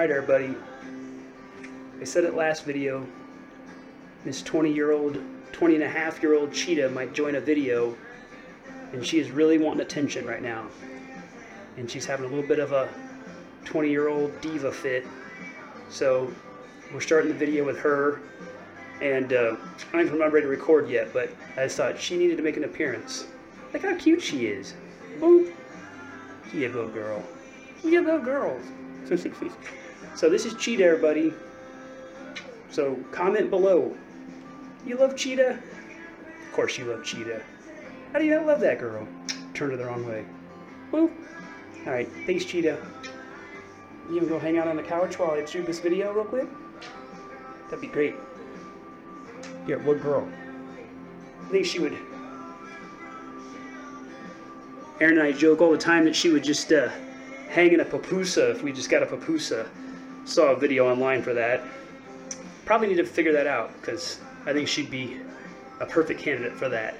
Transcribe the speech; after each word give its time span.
Alright 0.00 0.16
everybody, 0.16 0.54
I 2.00 2.04
said 2.04 2.24
it 2.24 2.34
last 2.34 2.64
video, 2.64 3.06
this 4.24 4.40
20 4.40 4.72
year 4.72 4.92
old, 4.92 5.20
20 5.52 5.74
and 5.74 5.84
a 5.84 5.88
half 5.90 6.22
year 6.22 6.34
old 6.34 6.54
cheetah 6.54 6.88
might 6.88 7.12
join 7.12 7.34
a 7.34 7.40
video 7.40 7.94
and 8.94 9.06
she 9.06 9.18
is 9.18 9.30
really 9.30 9.58
wanting 9.58 9.82
attention 9.82 10.26
right 10.26 10.40
now. 10.40 10.68
And 11.76 11.90
she's 11.90 12.06
having 12.06 12.24
a 12.24 12.28
little 12.30 12.48
bit 12.48 12.60
of 12.60 12.72
a 12.72 12.88
20 13.66 13.90
year 13.90 14.08
old 14.08 14.40
diva 14.40 14.72
fit. 14.72 15.06
So 15.90 16.32
we're 16.94 17.02
starting 17.02 17.30
the 17.30 17.36
video 17.36 17.66
with 17.66 17.78
her 17.80 18.22
and 19.02 19.34
uh, 19.34 19.56
I 19.92 19.92
don't 19.92 20.06
even 20.06 20.18
know 20.18 20.30
ready 20.30 20.46
to 20.46 20.50
record 20.50 20.88
yet, 20.88 21.12
but 21.12 21.28
I 21.58 21.64
just 21.64 21.76
thought 21.76 22.00
she 22.00 22.16
needed 22.16 22.38
to 22.38 22.42
make 22.42 22.56
an 22.56 22.64
appearance. 22.64 23.26
Look 23.74 23.82
how 23.82 23.94
cute 23.96 24.22
she 24.22 24.46
is. 24.46 24.72
Boop. 25.18 25.52
You 26.54 26.70
good 26.70 26.94
girl. 26.94 27.22
You 27.84 28.02
good 28.02 28.24
girl. 28.24 28.58
So 30.14 30.28
this 30.28 30.44
is 30.44 30.54
Cheetah, 30.54 30.84
everybody. 30.84 31.32
So 32.70 32.96
comment 33.12 33.50
below. 33.50 33.96
You 34.86 34.96
love 34.96 35.16
Cheetah? 35.16 35.50
Of 35.50 36.52
course 36.52 36.78
you 36.78 36.84
love 36.84 37.04
Cheetah. 37.04 37.42
How 38.12 38.18
do 38.18 38.24
you 38.24 38.34
not 38.34 38.46
love 38.46 38.60
that 38.60 38.78
girl? 38.78 39.06
Turned 39.54 39.72
her 39.72 39.76
the 39.76 39.86
wrong 39.86 40.06
way. 40.06 40.24
Boop. 40.92 41.10
Alright, 41.86 42.08
thanks 42.26 42.44
Cheetah. 42.44 42.78
You 44.08 44.16
even 44.16 44.28
go 44.28 44.38
hang 44.38 44.58
out 44.58 44.68
on 44.68 44.76
the 44.76 44.82
couch 44.82 45.18
while 45.18 45.30
I 45.30 45.44
shoot 45.44 45.66
this 45.66 45.78
video 45.78 46.12
real 46.12 46.24
quick? 46.24 46.48
That'd 47.64 47.80
be 47.80 47.86
great. 47.86 48.14
Yeah, 49.66 49.76
what 49.76 50.02
girl? 50.02 50.28
I 51.46 51.48
think 51.50 51.64
she 51.64 51.78
would. 51.78 51.96
Aaron 55.00 55.18
and 55.18 55.22
I 55.26 55.32
joke 55.32 55.60
all 55.60 55.70
the 55.70 55.78
time 55.78 56.04
that 56.04 56.14
she 56.14 56.30
would 56.30 56.44
just 56.44 56.72
uh, 56.72 56.90
hang 57.48 57.72
in 57.72 57.80
a 57.80 57.84
papusa 57.84 58.50
if 58.50 58.62
we 58.62 58.72
just 58.72 58.90
got 58.90 59.02
a 59.02 59.06
papusa. 59.06 59.66
Saw 60.30 60.52
a 60.52 60.56
video 60.56 60.88
online 60.88 61.22
for 61.22 61.34
that. 61.34 61.60
Probably 62.64 62.86
need 62.86 62.98
to 62.98 63.04
figure 63.04 63.32
that 63.32 63.48
out 63.48 63.72
because 63.80 64.20
I 64.46 64.52
think 64.52 64.68
she'd 64.68 64.88
be 64.88 65.16
a 65.80 65.86
perfect 65.86 66.20
candidate 66.20 66.52
for 66.52 66.68
that. 66.68 66.94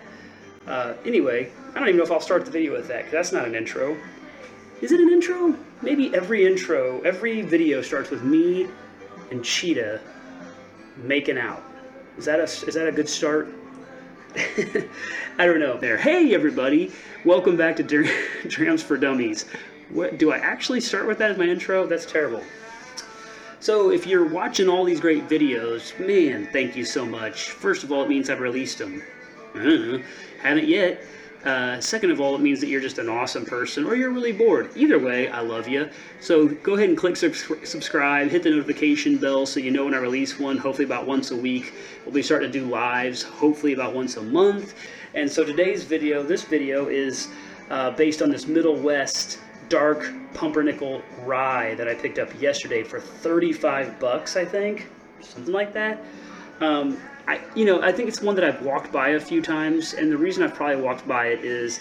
Uh, 0.67 0.95
anyway, 1.05 1.48
I 1.70 1.78
don't 1.78 1.87
even 1.87 1.97
know 1.97 2.03
if 2.03 2.11
I'll 2.11 2.20
start 2.20 2.45
the 2.45 2.50
video 2.50 2.72
with 2.72 2.89
that 2.89 3.05
because 3.05 3.12
that's 3.12 3.31
not 3.31 3.47
an 3.47 3.55
intro. 3.55 3.97
Is 4.83 4.91
it 4.91 4.98
an 4.98 5.11
intro? 5.11 5.56
Maybe 5.81 6.12
every 6.12 6.45
intro, 6.45 7.00
every 7.03 7.42
video 7.42 7.83
starts 7.83 8.11
with 8.11 8.25
me 8.25 8.67
and 9.31 9.44
Cheetah 9.44 10.00
making 10.97 11.39
out. 11.39 11.62
Is 12.19 12.25
that 12.25 12.41
a 12.41 12.42
is 12.42 12.75
that 12.75 12.89
a 12.89 12.92
good 12.92 13.09
start? 13.09 13.48
I 14.34 15.47
don't 15.47 15.61
know. 15.61 15.78
There. 15.78 15.98
Hey 15.98 16.34
everybody, 16.34 16.91
welcome 17.25 17.56
back 17.56 17.77
to 17.77 17.84
Drams 17.84 18.83
for 18.83 18.97
Dummies. 18.97 19.44
What 19.91 20.19
do 20.19 20.33
I 20.33 20.39
actually 20.39 20.81
start 20.81 21.06
with 21.06 21.19
that 21.19 21.31
as 21.31 21.39
my 21.39 21.44
intro? 21.44 21.87
That's 21.87 22.06
terrible. 22.06 22.42
So 23.61 23.91
if 23.91 24.06
you're 24.06 24.25
watching 24.25 24.70
all 24.70 24.84
these 24.84 25.00
great 25.00 25.28
videos, 25.28 25.98
man, 26.00 26.48
thank 26.50 26.77
you 26.77 26.84
so 26.84 27.05
much. 27.05 27.50
First 27.50 27.84
of 27.84 27.92
all, 27.92 28.03
it 28.03 28.08
means 28.08 28.30
I've 28.30 28.41
released 28.41 28.78
them. 28.78 29.03
Uh, 29.55 29.98
haven't 30.41 30.66
yet. 30.66 31.05
Uh, 31.44 31.78
second 31.78 32.11
of 32.11 32.22
all, 32.22 32.34
it 32.34 32.41
means 32.41 32.58
that 32.61 32.69
you're 32.69 32.81
just 32.81 32.97
an 32.97 33.11
awesome 33.11 33.44
person 33.44 33.84
or 33.84 33.94
you're 33.94 34.12
really 34.12 34.33
bored. 34.33 34.70
Either 34.77 34.98
way, 34.98 35.28
I 35.28 35.41
love 35.41 35.69
you. 35.69 35.91
So 36.20 36.48
go 36.48 36.72
ahead 36.75 36.88
and 36.88 36.97
click 36.97 37.16
subscribe, 37.16 38.31
hit 38.31 38.42
the 38.42 38.50
notification 38.50 39.19
bell 39.19 39.44
so 39.44 39.61
you 39.61 39.70
know 39.70 39.84
when 39.84 39.94
I 39.94 39.98
release 39.98 40.38
one, 40.38 40.56
hopefully 40.56 40.86
about 40.86 41.06
once 41.06 41.31
a 41.31 41.36
week. 41.36 41.75
We'll 42.06 42.14
be 42.14 42.22
starting 42.22 42.50
to 42.50 42.58
do 42.58 42.64
lives, 42.64 43.22
hopefully 43.22 43.75
about 43.75 43.94
once 43.94 44.16
a 44.16 44.22
month. 44.22 44.75
And 45.14 45.31
so 45.31 45.44
today's 45.44 45.84
video, 45.84 46.22
this 46.22 46.44
video 46.44 46.88
is 46.88 47.28
uh, 47.69 47.91
based 47.91 48.22
on 48.22 48.31
this 48.31 48.47
Middle 48.47 48.77
West 48.77 49.38
dark 49.71 50.13
pumpernickel 50.35 51.01
rye 51.25 51.75
that 51.77 51.89
I 51.89 51.95
picked 51.95 52.19
up 52.19 52.29
yesterday 52.41 52.83
for 52.83 53.00
35 53.00 53.99
bucks, 53.99 54.37
I 54.37 54.44
think, 54.44 54.89
something 55.21 55.55
like 55.55 55.72
that. 55.72 56.05
Um, 56.61 57.00
I, 57.27 57.41
you 57.55 57.65
know, 57.65 57.81
I 57.81 57.93
think 57.93 58.09
it's 58.09 58.21
one 58.21 58.34
that 58.34 58.44
I've 58.44 58.61
walked 58.62 58.93
by 58.93 59.11
a 59.11 59.21
few 59.21 59.41
times, 59.41 59.94
and 59.94 60.12
the 60.12 60.17
reason 60.19 60.43
I've 60.43 60.55
probably 60.55 60.83
walked 60.83 61.09
by 61.09 61.28
it 61.28 61.44
is, 61.44 61.81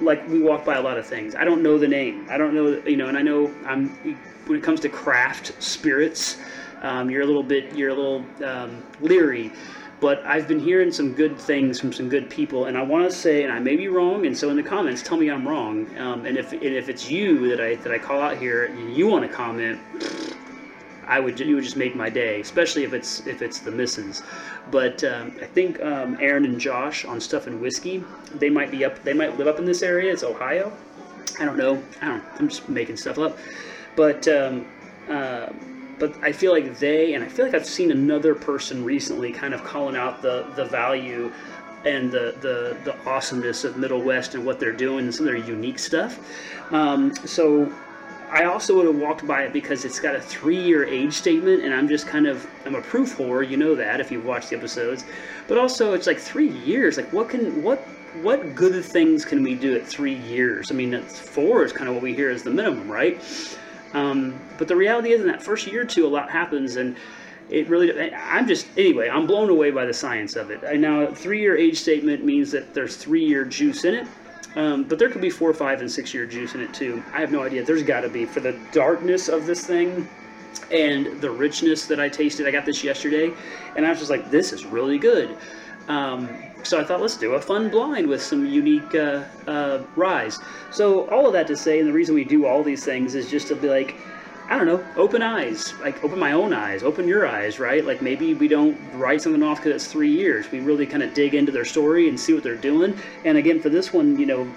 like, 0.00 0.26
we 0.28 0.40
walk 0.40 0.64
by 0.64 0.76
a 0.76 0.80
lot 0.80 0.96
of 0.96 1.06
things. 1.06 1.34
I 1.34 1.44
don't 1.44 1.62
know 1.62 1.76
the 1.76 1.88
name. 1.88 2.26
I 2.30 2.38
don't 2.38 2.54
know, 2.54 2.80
you 2.86 2.96
know, 2.96 3.08
and 3.08 3.18
I 3.18 3.22
know 3.22 3.52
I'm 3.66 4.16
when 4.46 4.58
it 4.58 4.62
comes 4.62 4.80
to 4.80 4.88
craft 4.88 5.60
spirits, 5.62 6.38
um, 6.82 7.10
you're 7.10 7.22
a 7.22 7.26
little 7.26 7.42
bit, 7.42 7.74
you're 7.74 7.90
a 7.90 7.94
little 7.94 8.24
um, 8.44 8.84
leery. 9.00 9.50
But 10.04 10.22
I've 10.26 10.46
been 10.46 10.60
hearing 10.60 10.92
some 10.92 11.14
good 11.14 11.38
things 11.38 11.80
from 11.80 11.90
some 11.90 12.10
good 12.10 12.28
people, 12.28 12.66
and 12.66 12.76
I 12.76 12.82
want 12.82 13.10
to 13.10 13.16
say, 13.16 13.42
and 13.42 13.50
I 13.50 13.58
may 13.58 13.74
be 13.74 13.88
wrong, 13.88 14.26
and 14.26 14.36
so 14.36 14.50
in 14.50 14.56
the 14.56 14.62
comments, 14.62 15.02
tell 15.02 15.16
me 15.16 15.30
I'm 15.30 15.48
wrong. 15.48 15.86
Um, 15.96 16.26
and 16.26 16.36
if 16.36 16.52
and 16.52 16.62
if 16.62 16.90
it's 16.90 17.10
you 17.10 17.48
that 17.48 17.58
I 17.58 17.76
that 17.76 17.90
I 17.90 17.96
call 17.96 18.20
out 18.20 18.36
here, 18.36 18.66
and 18.66 18.94
you 18.94 19.06
want 19.06 19.26
to 19.26 19.34
comment, 19.34 19.80
I 21.06 21.20
would 21.20 21.40
you 21.40 21.54
would 21.54 21.64
just 21.64 21.78
make 21.78 21.96
my 21.96 22.10
day, 22.10 22.42
especially 22.42 22.84
if 22.84 22.92
it's 22.92 23.26
if 23.26 23.40
it's 23.40 23.60
the 23.60 23.70
misses. 23.70 24.22
But 24.70 25.02
um, 25.04 25.38
I 25.40 25.46
think 25.46 25.82
um, 25.82 26.18
Aaron 26.20 26.44
and 26.44 26.60
Josh 26.60 27.06
on 27.06 27.18
Stuff 27.18 27.46
and 27.46 27.58
Whiskey, 27.58 28.04
they 28.34 28.50
might 28.50 28.70
be 28.70 28.84
up. 28.84 29.02
They 29.04 29.14
might 29.14 29.38
live 29.38 29.46
up 29.46 29.58
in 29.58 29.64
this 29.64 29.82
area. 29.82 30.12
It's 30.12 30.22
Ohio. 30.22 30.70
I 31.40 31.46
don't 31.46 31.56
know. 31.56 31.82
I 32.02 32.08
don't. 32.08 32.24
I'm 32.38 32.50
just 32.50 32.68
making 32.68 32.98
stuff 32.98 33.18
up. 33.18 33.38
But 33.96 34.28
um, 34.28 34.66
uh, 35.08 35.46
but 35.98 36.16
I 36.22 36.32
feel 36.32 36.52
like 36.52 36.78
they, 36.78 37.14
and 37.14 37.24
I 37.24 37.28
feel 37.28 37.44
like 37.44 37.54
I've 37.54 37.66
seen 37.66 37.90
another 37.90 38.34
person 38.34 38.84
recently 38.84 39.32
kind 39.32 39.54
of 39.54 39.62
calling 39.64 39.96
out 39.96 40.22
the, 40.22 40.46
the 40.56 40.64
value 40.64 41.32
and 41.84 42.10
the, 42.10 42.34
the, 42.40 42.76
the 42.84 42.96
awesomeness 43.08 43.64
of 43.64 43.76
Middle 43.76 44.02
West 44.02 44.34
and 44.34 44.44
what 44.44 44.58
they're 44.58 44.72
doing 44.72 45.04
and 45.04 45.14
some 45.14 45.26
of 45.26 45.32
their 45.32 45.42
unique 45.42 45.78
stuff. 45.78 46.18
Um, 46.72 47.14
so 47.26 47.72
I 48.30 48.44
also 48.44 48.74
would 48.76 48.86
have 48.86 48.96
walked 48.96 49.26
by 49.26 49.42
it 49.42 49.52
because 49.52 49.84
it's 49.84 50.00
got 50.00 50.16
a 50.16 50.20
three-year 50.20 50.84
age 50.84 51.12
statement, 51.12 51.62
and 51.62 51.72
I'm 51.72 51.86
just 51.86 52.06
kind 52.06 52.26
of 52.26 52.44
I'm 52.66 52.74
a 52.74 52.82
proof 52.82 53.16
whore. 53.16 53.48
You 53.48 53.56
know 53.56 53.76
that 53.76 54.00
if 54.00 54.10
you've 54.10 54.24
watched 54.24 54.50
the 54.50 54.56
episodes. 54.56 55.04
But 55.46 55.56
also, 55.56 55.92
it's 55.92 56.06
like 56.08 56.18
three 56.18 56.48
years. 56.48 56.96
Like, 56.96 57.12
what 57.12 57.28
can 57.28 57.62
what 57.62 57.78
what 58.22 58.54
good 58.54 58.84
things 58.84 59.24
can 59.24 59.42
we 59.42 59.54
do 59.54 59.76
at 59.76 59.86
three 59.86 60.14
years? 60.14 60.72
I 60.72 60.74
mean, 60.74 61.00
four 61.02 61.64
is 61.64 61.72
kind 61.72 61.88
of 61.88 61.94
what 61.94 62.02
we 62.02 62.12
hear 62.12 62.30
as 62.30 62.42
the 62.42 62.50
minimum, 62.50 62.90
right? 62.90 63.22
Um, 63.94 64.38
but 64.58 64.68
the 64.68 64.76
reality 64.76 65.12
is, 65.12 65.20
in 65.20 65.26
that 65.28 65.42
first 65.42 65.66
year 65.66 65.82
or 65.82 65.86
two, 65.86 66.06
a 66.06 66.08
lot 66.08 66.30
happens, 66.30 66.76
and 66.76 66.96
it 67.48 67.68
really. 67.68 68.12
I'm 68.12 68.46
just 68.46 68.66
anyway. 68.76 69.08
I'm 69.08 69.26
blown 69.26 69.48
away 69.50 69.70
by 69.70 69.86
the 69.86 69.94
science 69.94 70.36
of 70.36 70.50
it. 70.50 70.60
I 70.66 70.74
now 70.74 71.06
three-year 71.06 71.56
age 71.56 71.78
statement 71.78 72.24
means 72.24 72.50
that 72.50 72.74
there's 72.74 72.96
three-year 72.96 73.44
juice 73.44 73.84
in 73.84 73.94
it. 73.94 74.06
Um, 74.56 74.84
but 74.84 74.98
there 74.98 75.08
could 75.08 75.20
be 75.20 75.30
four, 75.30 75.52
five, 75.52 75.80
and 75.80 75.90
six-year 75.90 76.26
juice 76.26 76.54
in 76.54 76.60
it 76.60 76.72
too. 76.72 77.02
I 77.12 77.20
have 77.20 77.32
no 77.32 77.42
idea. 77.42 77.64
There's 77.64 77.82
got 77.82 78.02
to 78.02 78.08
be 78.08 78.24
for 78.24 78.40
the 78.40 78.56
darkness 78.70 79.28
of 79.28 79.46
this 79.46 79.66
thing 79.66 80.08
and 80.70 81.20
the 81.20 81.30
richness 81.30 81.86
that 81.86 81.98
I 81.98 82.08
tasted. 82.08 82.46
I 82.46 82.50
got 82.50 82.64
this 82.64 82.84
yesterday, 82.84 83.32
and 83.76 83.86
I 83.86 83.90
was 83.90 83.98
just 83.98 84.10
like, 84.10 84.30
"This 84.30 84.52
is 84.52 84.64
really 84.64 84.98
good." 84.98 85.36
Um, 85.88 86.28
so 86.64 86.80
I 86.80 86.84
thought, 86.84 87.00
let's 87.00 87.16
do 87.16 87.34
a 87.34 87.40
fun 87.40 87.68
blind 87.68 88.06
with 88.06 88.22
some 88.22 88.46
unique 88.46 88.94
uh, 88.94 89.24
uh, 89.46 89.82
ryes. 89.96 90.38
So 90.70 91.08
all 91.10 91.26
of 91.26 91.32
that 91.34 91.46
to 91.48 91.56
say, 91.56 91.78
and 91.78 91.88
the 91.88 91.92
reason 91.92 92.14
we 92.14 92.24
do 92.24 92.46
all 92.46 92.62
these 92.62 92.84
things 92.84 93.14
is 93.14 93.30
just 93.30 93.48
to 93.48 93.56
be 93.56 93.68
like, 93.68 93.94
I 94.48 94.58
don't 94.58 94.66
know, 94.66 94.84
open 94.96 95.22
eyes, 95.22 95.72
like 95.80 96.02
open 96.04 96.18
my 96.18 96.32
own 96.32 96.52
eyes, 96.52 96.82
open 96.82 97.08
your 97.08 97.26
eyes, 97.26 97.58
right? 97.58 97.84
Like 97.84 98.02
maybe 98.02 98.34
we 98.34 98.46
don't 98.46 98.78
write 98.92 99.22
something 99.22 99.42
off 99.42 99.58
because 99.58 99.82
it's 99.82 99.90
three 99.90 100.10
years. 100.10 100.50
We 100.50 100.60
really 100.60 100.86
kind 100.86 101.02
of 101.02 101.14
dig 101.14 101.34
into 101.34 101.50
their 101.50 101.64
story 101.64 102.08
and 102.08 102.20
see 102.20 102.34
what 102.34 102.42
they're 102.42 102.54
doing. 102.54 102.98
And 103.24 103.38
again, 103.38 103.60
for 103.60 103.70
this 103.70 103.92
one, 103.92 104.18
you 104.18 104.26
know, 104.26 104.50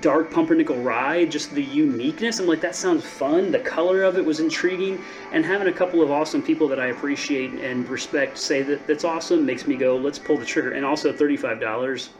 dark 0.00 0.30
pumpernickel 0.30 0.76
rye, 0.82 1.24
just 1.24 1.54
the 1.54 1.62
uniqueness. 1.62 2.38
I'm 2.38 2.46
like, 2.46 2.60
that 2.60 2.74
sounds 2.74 3.04
fun. 3.04 3.50
The 3.50 3.58
color 3.60 4.02
of 4.02 4.16
it 4.18 4.24
was 4.24 4.40
intriguing, 4.40 5.02
and 5.32 5.44
having 5.44 5.68
a 5.68 5.72
couple 5.72 6.02
of 6.02 6.10
awesome 6.10 6.42
people 6.42 6.68
that 6.68 6.80
I 6.80 6.86
appreciate 6.86 7.52
and 7.52 7.88
respect 7.88 8.38
say 8.38 8.62
that 8.62 8.86
that's 8.86 9.04
awesome 9.04 9.44
makes 9.44 9.66
me 9.66 9.76
go, 9.76 9.96
let's 9.96 10.18
pull 10.18 10.36
the 10.36 10.44
trigger. 10.44 10.72
And 10.72 10.84
also, 10.84 11.12
thirty-five 11.12 11.60
dollars. 11.60 12.10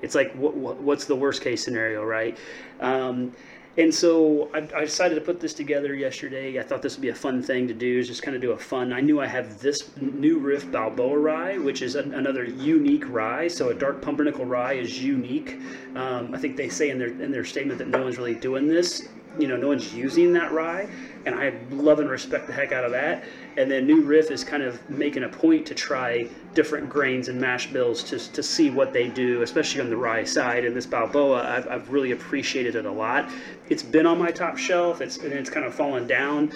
It's 0.00 0.14
like, 0.14 0.32
what, 0.34 0.54
what, 0.54 0.80
what's 0.80 1.06
the 1.06 1.16
worst 1.16 1.42
case 1.42 1.64
scenario, 1.64 2.04
right? 2.04 2.38
Um, 2.78 3.32
and 3.78 3.94
so 3.94 4.50
I, 4.52 4.58
I, 4.76 4.84
decided 4.84 5.14
to 5.14 5.20
put 5.20 5.38
this 5.38 5.54
together 5.54 5.94
yesterday. 5.94 6.58
I 6.58 6.64
thought 6.64 6.82
this 6.82 6.96
would 6.96 7.02
be 7.02 7.10
a 7.10 7.14
fun 7.14 7.40
thing 7.40 7.68
to 7.68 7.74
do, 7.74 8.02
just 8.02 8.22
kind 8.22 8.34
of 8.34 8.42
do 8.42 8.50
a 8.50 8.58
fun. 8.58 8.92
I 8.92 9.00
knew 9.00 9.20
I 9.20 9.26
have 9.26 9.60
this 9.60 9.96
New 10.00 10.38
Riff 10.40 10.70
Balboa 10.72 11.16
rye, 11.16 11.58
which 11.58 11.80
is 11.80 11.94
an, 11.94 12.12
another 12.12 12.44
unique 12.44 13.04
rye. 13.06 13.46
So 13.46 13.68
a 13.68 13.74
dark 13.74 14.02
pumpernickel 14.02 14.44
rye 14.44 14.72
is 14.72 15.02
unique. 15.02 15.60
Um, 15.94 16.34
I 16.34 16.38
think 16.38 16.56
they 16.56 16.68
say 16.68 16.90
in 16.90 16.98
their 16.98 17.08
in 17.08 17.30
their 17.30 17.44
statement 17.44 17.78
that 17.78 17.86
no 17.88 18.02
one's 18.02 18.18
really 18.18 18.34
doing 18.34 18.66
this. 18.66 19.08
You 19.38 19.46
know, 19.46 19.56
no 19.56 19.68
one's 19.68 19.94
using 19.94 20.32
that 20.32 20.50
rye, 20.50 20.88
and 21.26 21.34
I 21.34 21.52
love 21.70 22.00
and 22.00 22.08
respect 22.08 22.46
the 22.46 22.52
heck 22.52 22.72
out 22.72 22.84
of 22.84 22.92
that. 22.92 23.24
And 23.56 23.70
then 23.70 23.86
New 23.86 24.02
Riff 24.02 24.30
is 24.30 24.44
kind 24.44 24.62
of 24.62 24.88
making 24.88 25.24
a 25.24 25.28
point 25.28 25.66
to 25.66 25.74
try 25.74 26.28
different 26.54 26.88
grains 26.88 27.28
and 27.28 27.40
mash 27.40 27.72
bills 27.72 28.02
to, 28.04 28.18
to 28.32 28.42
see 28.42 28.70
what 28.70 28.92
they 28.92 29.08
do, 29.08 29.42
especially 29.42 29.80
on 29.80 29.90
the 29.90 29.96
rye 29.96 30.24
side. 30.24 30.64
And 30.64 30.76
this 30.76 30.86
Balboa, 30.86 31.42
I've, 31.42 31.68
I've 31.68 31.90
really 31.90 32.12
appreciated 32.12 32.76
it 32.76 32.86
a 32.86 32.92
lot. 32.92 33.30
It's 33.68 33.82
been 33.82 34.06
on 34.06 34.18
my 34.18 34.30
top 34.30 34.56
shelf, 34.56 35.00
it's, 35.00 35.18
and 35.18 35.32
it's 35.32 35.50
kind 35.50 35.66
of 35.66 35.74
fallen 35.74 36.06
down 36.06 36.52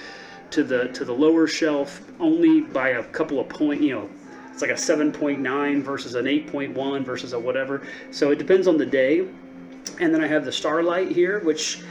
to 0.52 0.62
the 0.62 0.88
to 0.88 1.04
the 1.04 1.12
lower 1.12 1.46
shelf 1.46 2.02
only 2.20 2.60
by 2.60 2.90
a 2.90 3.04
couple 3.04 3.40
of 3.40 3.48
point, 3.48 3.80
you 3.80 3.94
know, 3.94 4.10
it's 4.52 4.60
like 4.60 4.70
a 4.70 4.74
7.9 4.74 5.82
versus 5.82 6.14
an 6.14 6.26
8.1 6.26 7.04
versus 7.04 7.32
a 7.32 7.40
whatever. 7.40 7.82
So 8.10 8.30
it 8.30 8.38
depends 8.38 8.68
on 8.68 8.76
the 8.76 8.86
day. 8.86 9.26
And 9.98 10.14
then 10.14 10.22
I 10.22 10.26
have 10.26 10.44
the 10.44 10.52
Starlight 10.52 11.10
here, 11.10 11.40
which 11.40 11.82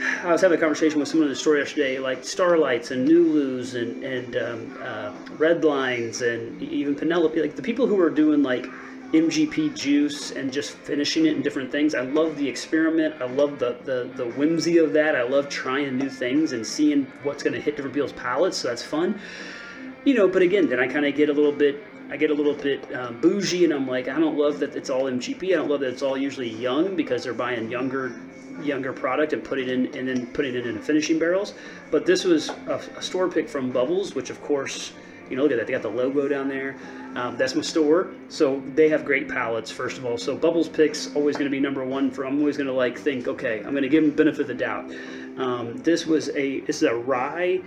I 0.00 0.32
was 0.32 0.40
having 0.40 0.56
a 0.56 0.60
conversation 0.60 0.98
with 0.98 1.08
someone 1.08 1.26
in 1.26 1.32
the 1.32 1.38
store 1.38 1.58
yesterday, 1.58 1.98
like 1.98 2.24
Starlights 2.24 2.90
and 2.90 3.06
Nulus 3.06 3.74
and 3.74 4.02
and 4.02 4.36
um, 4.36 4.78
uh, 4.82 5.12
Red 5.36 5.64
Lines 5.64 6.22
and 6.22 6.60
even 6.62 6.94
Penelope, 6.94 7.40
like 7.40 7.56
the 7.56 7.62
people 7.62 7.86
who 7.86 8.00
are 8.00 8.10
doing 8.10 8.42
like 8.42 8.66
MGP 9.12 9.76
juice 9.76 10.30
and 10.30 10.52
just 10.52 10.70
finishing 10.70 11.26
it 11.26 11.36
in 11.36 11.42
different 11.42 11.70
things. 11.70 11.94
I 11.94 12.02
love 12.02 12.36
the 12.36 12.48
experiment. 12.48 13.20
I 13.20 13.26
love 13.26 13.58
the 13.58 13.76
the, 13.84 14.10
the 14.14 14.26
whimsy 14.30 14.78
of 14.78 14.92
that. 14.94 15.14
I 15.14 15.22
love 15.22 15.48
trying 15.48 15.98
new 15.98 16.08
things 16.08 16.52
and 16.52 16.66
seeing 16.66 17.04
what's 17.22 17.42
going 17.42 17.54
to 17.54 17.60
hit 17.60 17.76
different 17.76 17.94
people's 17.94 18.12
palates. 18.12 18.56
So 18.56 18.68
that's 18.68 18.82
fun, 18.82 19.20
you 20.04 20.14
know. 20.14 20.28
But 20.28 20.42
again, 20.42 20.68
then 20.68 20.80
I 20.80 20.86
kind 20.86 21.04
of 21.04 21.14
get 21.14 21.28
a 21.28 21.32
little 21.32 21.52
bit 21.52 21.82
I 22.10 22.16
get 22.16 22.30
a 22.30 22.34
little 22.34 22.54
bit 22.54 22.92
um, 22.94 23.20
bougie, 23.20 23.64
and 23.64 23.72
I'm 23.72 23.86
like, 23.86 24.08
I 24.08 24.18
don't 24.18 24.36
love 24.36 24.58
that 24.60 24.74
it's 24.74 24.90
all 24.90 25.04
MGP. 25.04 25.52
I 25.52 25.56
don't 25.56 25.68
love 25.68 25.80
that 25.80 25.90
it's 25.90 26.02
all 26.02 26.18
usually 26.18 26.50
young 26.50 26.96
because 26.96 27.22
they're 27.22 27.34
buying 27.34 27.70
younger 27.70 28.12
younger 28.62 28.92
product 28.92 29.32
and 29.32 29.42
putting 29.42 29.68
in 29.68 29.86
and 29.96 30.08
then 30.08 30.26
putting 30.28 30.54
it 30.54 30.66
into 30.66 30.80
finishing 30.80 31.18
barrels. 31.18 31.54
But 31.90 32.06
this 32.06 32.24
was 32.24 32.50
a, 32.66 32.80
a, 32.96 33.02
store 33.02 33.28
pick 33.28 33.48
from 33.48 33.70
Bubbles, 33.70 34.14
which 34.14 34.28
of 34.28 34.42
course, 34.42 34.92
you 35.30 35.36
know, 35.36 35.42
look 35.42 35.52
at 35.52 35.58
that. 35.58 35.66
They 35.66 35.72
got 35.72 35.82
the 35.82 35.88
logo 35.88 36.28
down 36.28 36.48
there. 36.48 36.76
Um, 37.14 37.36
that's 37.36 37.54
my 37.54 37.62
store. 37.62 38.10
So 38.28 38.62
they 38.74 38.88
have 38.88 39.04
great 39.04 39.28
palates, 39.28 39.70
first 39.70 39.98
of 39.98 40.04
all. 40.04 40.18
So 40.18 40.36
Bubbles 40.36 40.68
picks 40.68 41.14
always 41.14 41.36
going 41.36 41.46
to 41.46 41.50
be 41.50 41.60
number 41.60 41.84
one 41.84 42.10
for. 42.10 42.24
I'm 42.24 42.38
always 42.38 42.56
going 42.56 42.66
to 42.66 42.72
like 42.72 42.98
think, 42.98 43.28
okay, 43.28 43.58
I'm 43.58 43.70
going 43.70 43.82
to 43.82 43.88
give 43.88 44.04
them 44.04 44.14
benefit 44.14 44.42
of 44.42 44.48
the 44.48 44.54
doubt. 44.54 44.92
Um, 45.38 45.76
this 45.78 46.06
was 46.06 46.28
a 46.30 46.60
this 46.60 46.76
is 46.76 46.82
a 46.82 46.94
rye. 46.94 47.60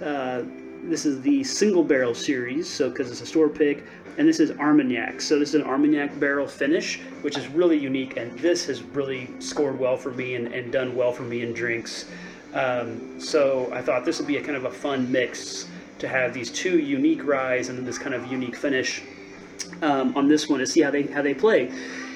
Uh, 0.00 0.44
this 0.82 1.06
is 1.06 1.20
the 1.22 1.44
single 1.44 1.84
barrel 1.84 2.14
series, 2.14 2.68
so 2.68 2.90
because 2.90 3.10
it's 3.10 3.20
a 3.20 3.26
store 3.26 3.48
pick, 3.48 3.84
and 4.18 4.28
this 4.28 4.40
is 4.40 4.50
Armagnac. 4.52 5.20
So 5.20 5.38
this 5.38 5.50
is 5.50 5.54
an 5.54 5.62
Armagnac 5.62 6.18
barrel 6.18 6.46
finish, 6.46 7.00
which 7.22 7.38
is 7.38 7.48
really 7.48 7.78
unique, 7.78 8.16
and 8.16 8.36
this 8.38 8.66
has 8.66 8.82
really 8.82 9.30
scored 9.38 9.78
well 9.78 9.96
for 9.96 10.10
me 10.10 10.34
and, 10.34 10.48
and 10.48 10.72
done 10.72 10.94
well 10.94 11.12
for 11.12 11.22
me 11.22 11.42
in 11.42 11.52
drinks. 11.52 12.06
Um, 12.52 13.18
so 13.20 13.70
I 13.72 13.80
thought 13.80 14.04
this 14.04 14.18
would 14.18 14.28
be 14.28 14.36
a 14.36 14.42
kind 14.42 14.56
of 14.56 14.64
a 14.64 14.70
fun 14.70 15.10
mix 15.10 15.68
to 15.98 16.08
have 16.08 16.34
these 16.34 16.50
two 16.50 16.78
unique 16.78 17.24
ryes 17.24 17.68
and 17.68 17.86
this 17.86 17.96
kind 17.96 18.14
of 18.14 18.26
unique 18.26 18.56
finish 18.56 19.02
um, 19.82 20.16
on 20.16 20.28
this 20.28 20.48
one 20.48 20.58
to 20.58 20.66
see 20.66 20.80
how 20.80 20.90
they 20.90 21.04
how 21.04 21.22
they 21.22 21.32
play 21.32 21.72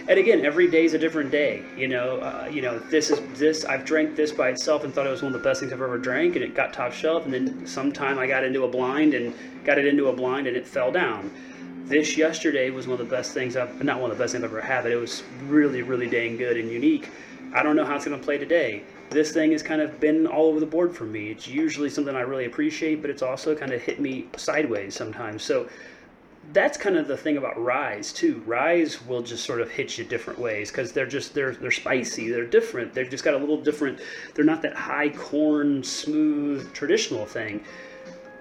and 0.09 0.19
again, 0.19 0.45
every 0.45 0.69
day 0.69 0.85
is 0.85 0.95
a 0.95 0.99
different 0.99 1.31
day. 1.31 1.65
You 1.77 1.89
know, 1.89 2.19
uh, 2.19 2.49
you 2.51 2.63
know, 2.63 2.79
this 2.79 3.11
is 3.11 3.21
this. 3.39 3.65
I've 3.65 3.85
drank 3.85 4.15
this 4.15 4.31
by 4.31 4.51
itself 4.51 4.85
and 4.85 4.95
thought 4.95 5.07
it 5.07 5.11
was 5.11 5.23
one 5.23 5.35
of 5.35 5.41
the 5.41 5.45
best 5.47 5.61
things 5.61 5.73
I've 5.73 5.83
ever 5.83 5.99
drank, 5.99 6.37
and 6.37 6.45
it 6.45 6.55
got 6.55 6.73
top 6.73 6.93
shelf. 6.93 7.25
And 7.25 7.35
then 7.35 7.67
sometime 7.67 8.19
I 8.19 8.27
got 8.27 8.45
into 8.45 8.65
a 8.65 8.69
blind 8.69 9.15
and 9.15 9.35
got 9.65 9.79
it 9.79 9.87
into 9.87 10.09
a 10.09 10.13
blind, 10.13 10.47
and 10.47 10.57
it 10.57 10.67
fell 10.67 10.93
down. 10.93 11.31
This 11.87 12.17
yesterday 12.17 12.71
was 12.71 12.87
one 12.87 13.01
of 13.01 13.09
the 13.09 13.17
best 13.17 13.33
things 13.33 13.57
I've 13.57 13.83
not 13.83 14.01
one 14.01 14.11
of 14.11 14.19
the 14.19 14.23
best 14.23 14.33
things 14.33 14.45
I've 14.45 14.51
ever 14.51 14.61
had, 14.61 14.83
but 14.83 14.93
it 14.93 14.97
was 14.97 15.25
really, 15.47 15.83
really 15.83 16.09
dang 16.09 16.37
good 16.37 16.57
and 16.57 16.71
unique. 16.71 17.11
I 17.53 17.63
don't 17.63 17.75
know 17.75 17.85
how 17.85 17.97
it's 17.97 18.05
going 18.05 18.19
to 18.19 18.25
play 18.25 18.39
today. 18.39 18.83
This 19.11 19.33
thing 19.33 19.53
has 19.53 19.63
kind 19.63 19.81
of 19.81 19.99
been 20.01 20.27
all 20.27 20.47
over 20.47 20.61
the 20.61 20.67
board 20.67 20.95
for 20.95 21.05
me. 21.05 21.31
It's 21.31 21.47
usually 21.47 21.89
something 21.89 22.15
I 22.15 22.21
really 22.21 22.45
appreciate, 22.45 23.01
but 23.01 23.11
it's 23.11 23.23
also 23.23 23.55
kind 23.55 23.73
of 23.73 23.81
hit 23.81 24.01
me 24.01 24.27
sideways 24.37 24.95
sometimes. 24.95 25.43
So 25.43 25.69
that's 26.53 26.79
kind 26.79 26.97
of 26.97 27.09
the 27.09 27.17
thing 27.17 27.37
about 27.37 27.63
ryes 27.63 28.13
too. 28.13 28.43
Ryes 28.47 29.05
will 29.07 29.23
just 29.23 29.45
sort 29.45 29.61
of 29.61 29.71
hit 29.71 29.99
you 29.99 30.05
different 30.05 30.39
ways 30.39 30.71
because 30.71 30.93
they're 30.93 31.07
just 31.07 31.35
they're 31.35 31.55
they're 31.55 31.71
spicy. 31.71 32.31
They're 32.31 32.47
different. 32.47 32.95
They've 32.95 33.11
just 33.11 33.25
got 33.25 33.35
a 33.35 33.39
little 33.39 33.61
different. 33.61 34.01
They're 34.35 34.45
not 34.45 34.63
that 34.63 34.75
high 34.75 35.11
corn, 35.11 35.83
smooth, 35.83 36.73
traditional 36.73 37.27
thing. 37.27 37.65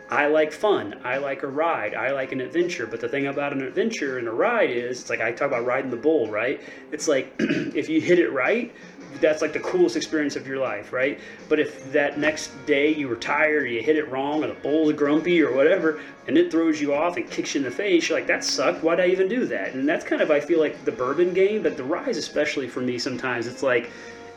I 0.09 0.27
like 0.27 0.51
fun. 0.51 0.99
I 1.03 1.17
like 1.17 1.43
a 1.43 1.47
ride. 1.47 1.95
I 1.95 2.11
like 2.11 2.31
an 2.31 2.41
adventure. 2.41 2.85
But 2.85 3.01
the 3.01 3.09
thing 3.09 3.27
about 3.27 3.53
an 3.53 3.61
adventure 3.61 4.19
and 4.19 4.27
a 4.27 4.31
ride 4.31 4.69
is, 4.69 5.01
it's 5.01 5.09
like 5.09 5.21
I 5.21 5.31
talk 5.31 5.47
about 5.47 5.65
riding 5.65 5.89
the 5.89 5.97
bull, 5.97 6.29
right? 6.29 6.61
It's 6.91 7.07
like 7.07 7.33
if 7.39 7.89
you 7.89 7.99
hit 7.99 8.19
it 8.19 8.31
right, 8.31 8.73
that's 9.19 9.41
like 9.41 9.53
the 9.53 9.59
coolest 9.59 9.95
experience 9.95 10.35
of 10.35 10.45
your 10.45 10.57
life, 10.57 10.93
right? 10.93 11.19
But 11.49 11.59
if 11.59 11.91
that 11.91 12.19
next 12.19 12.51
day 12.65 12.93
you 12.93 13.07
were 13.07 13.15
tired 13.15 13.63
or 13.63 13.67
you 13.67 13.81
hit 13.81 13.95
it 13.95 14.09
wrong 14.09 14.43
or 14.43 14.47
the 14.47 14.53
bull's 14.53 14.93
grumpy 14.93 15.41
or 15.41 15.55
whatever, 15.55 15.99
and 16.27 16.37
it 16.37 16.51
throws 16.51 16.79
you 16.79 16.93
off 16.93 17.17
and 17.17 17.29
kicks 17.29 17.55
you 17.55 17.59
in 17.59 17.65
the 17.65 17.71
face, 17.71 18.09
you're 18.09 18.17
like, 18.17 18.27
that 18.27 18.43
sucked. 18.43 18.83
Why'd 18.83 18.99
I 18.99 19.07
even 19.07 19.27
do 19.27 19.45
that? 19.45 19.73
And 19.73 19.87
that's 19.87 20.05
kind 20.05 20.21
of, 20.21 20.31
I 20.31 20.39
feel 20.39 20.59
like, 20.59 20.85
the 20.85 20.91
bourbon 20.91 21.33
game, 21.33 21.63
but 21.63 21.77
the 21.77 21.83
ryes, 21.83 22.17
especially 22.17 22.67
for 22.67 22.81
me, 22.81 22.99
sometimes 22.99 23.47
it's 23.47 23.63
like 23.63 23.89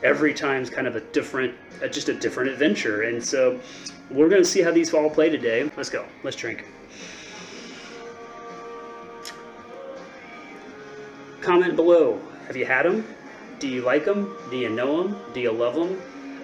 every 0.03 0.33
time's 0.33 0.71
kind 0.71 0.87
of 0.87 0.97
a 0.97 1.01
different, 1.01 1.55
uh, 1.83 1.89
just 1.89 2.09
a 2.09 2.15
different 2.15 2.51
adventure. 2.51 3.03
And 3.03 3.23
so 3.23 3.61
we're 4.11 4.29
going 4.29 4.43
to 4.43 4.49
see 4.49 4.61
how 4.63 4.71
these 4.71 4.93
all 4.95 5.11
play 5.11 5.29
today. 5.29 5.71
Let's 5.77 5.91
go. 5.91 6.05
Let's 6.23 6.37
drink. 6.37 6.65
Comment 11.41 11.77
below. 11.77 12.21
Have 12.47 12.57
you 12.57 12.67
had 12.67 12.85
them? 12.85 13.07
Do 13.59 13.69
you 13.69 13.83
like 13.83 14.05
them? 14.05 14.37
Do 14.51 14.57
you 14.57 14.69
know 14.69 15.03
them? 15.03 15.21
Do 15.35 15.41
you 15.41 15.51
love 15.53 15.75
them? 15.75 16.01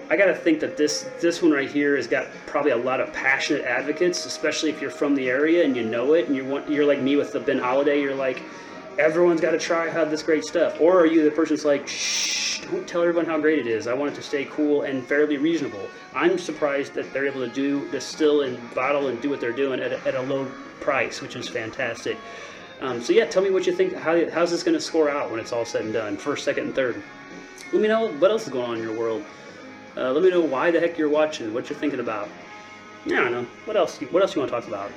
I 0.09 0.17
got 0.17 0.25
to 0.25 0.35
think 0.35 0.59
that 0.59 0.77
this 0.77 1.09
this 1.19 1.41
one 1.41 1.51
right 1.51 1.69
here 1.69 1.95
has 1.95 2.05
got 2.05 2.27
probably 2.45 2.71
a 2.71 2.77
lot 2.77 2.99
of 2.99 3.11
passionate 3.11 3.63
advocates, 3.65 4.25
especially 4.25 4.69
if 4.69 4.79
you're 4.79 4.91
from 4.91 5.15
the 5.15 5.29
area 5.29 5.63
and 5.63 5.75
you 5.75 5.83
know 5.83 6.13
it, 6.13 6.27
and 6.27 6.35
you 6.35 6.45
want 6.45 6.69
you're 6.69 6.85
like 6.85 7.01
me 7.01 7.15
with 7.15 7.31
the 7.33 7.39
Ben 7.39 7.59
Holladay. 7.59 8.01
You're 8.01 8.13
like, 8.13 8.43
everyone's 8.97 9.41
got 9.41 9.51
to 9.51 9.59
try 9.59 9.89
have 9.89 10.09
this 10.09 10.23
great 10.23 10.45
stuff, 10.45 10.79
or 10.79 10.99
are 10.99 11.05
you 11.05 11.23
the 11.23 11.31
person 11.31 11.55
that's 11.55 11.65
like, 11.65 11.87
shh, 11.87 12.59
don't 12.71 12.87
tell 12.87 13.01
everyone 13.01 13.25
how 13.25 13.39
great 13.39 13.59
it 13.59 13.67
is. 13.67 13.87
I 13.87 13.93
want 13.93 14.13
it 14.13 14.15
to 14.15 14.21
stay 14.21 14.45
cool 14.45 14.83
and 14.83 15.05
fairly 15.05 15.37
reasonable. 15.37 15.87
I'm 16.13 16.37
surprised 16.37 16.93
that 16.95 17.11
they're 17.13 17.27
able 17.27 17.45
to 17.45 17.51
do 17.51 17.89
distill 17.91 18.41
and 18.41 18.73
bottle 18.73 19.07
and 19.07 19.21
do 19.21 19.29
what 19.29 19.39
they're 19.39 19.51
doing 19.51 19.79
at 19.79 19.91
a, 19.91 20.07
at 20.07 20.15
a 20.15 20.21
low 20.21 20.45
price, 20.79 21.21
which 21.21 21.35
is 21.35 21.47
fantastic. 21.47 22.17
Um, 22.81 23.01
so 23.01 23.13
yeah, 23.13 23.25
tell 23.25 23.43
me 23.43 23.51
what 23.51 23.65
you 23.65 23.73
think. 23.73 23.93
How, 23.93 24.29
how's 24.31 24.51
this 24.51 24.63
going 24.63 24.75
to 24.75 24.81
score 24.81 25.09
out 25.09 25.31
when 25.31 25.39
it's 25.39 25.53
all 25.53 25.65
said 25.65 25.83
and 25.83 25.93
done? 25.93 26.17
First, 26.17 26.43
second, 26.43 26.65
and 26.65 26.75
third. 26.75 27.01
Let 27.71 27.81
me 27.81 27.87
know 27.87 28.11
what 28.13 28.31
else 28.31 28.47
is 28.47 28.53
going 28.53 28.69
on 28.69 28.77
in 28.77 28.83
your 28.83 28.97
world. 28.97 29.23
Uh, 29.95 30.11
let 30.11 30.23
me 30.23 30.29
know 30.29 30.41
why 30.41 30.71
the 30.71 30.79
heck 30.79 30.97
you're 30.97 31.09
watching. 31.09 31.53
What 31.53 31.69
you're 31.69 31.79
thinking 31.79 31.99
about. 31.99 32.27
Yeah, 33.05 33.21
I 33.21 33.23
don't 33.23 33.31
know. 33.31 33.47
What 33.65 33.77
else? 33.77 33.99
What 33.99 34.21
else 34.21 34.35
you 34.35 34.41
want 34.41 34.51
to 34.51 34.59
talk 34.59 34.67
about? 34.67 34.91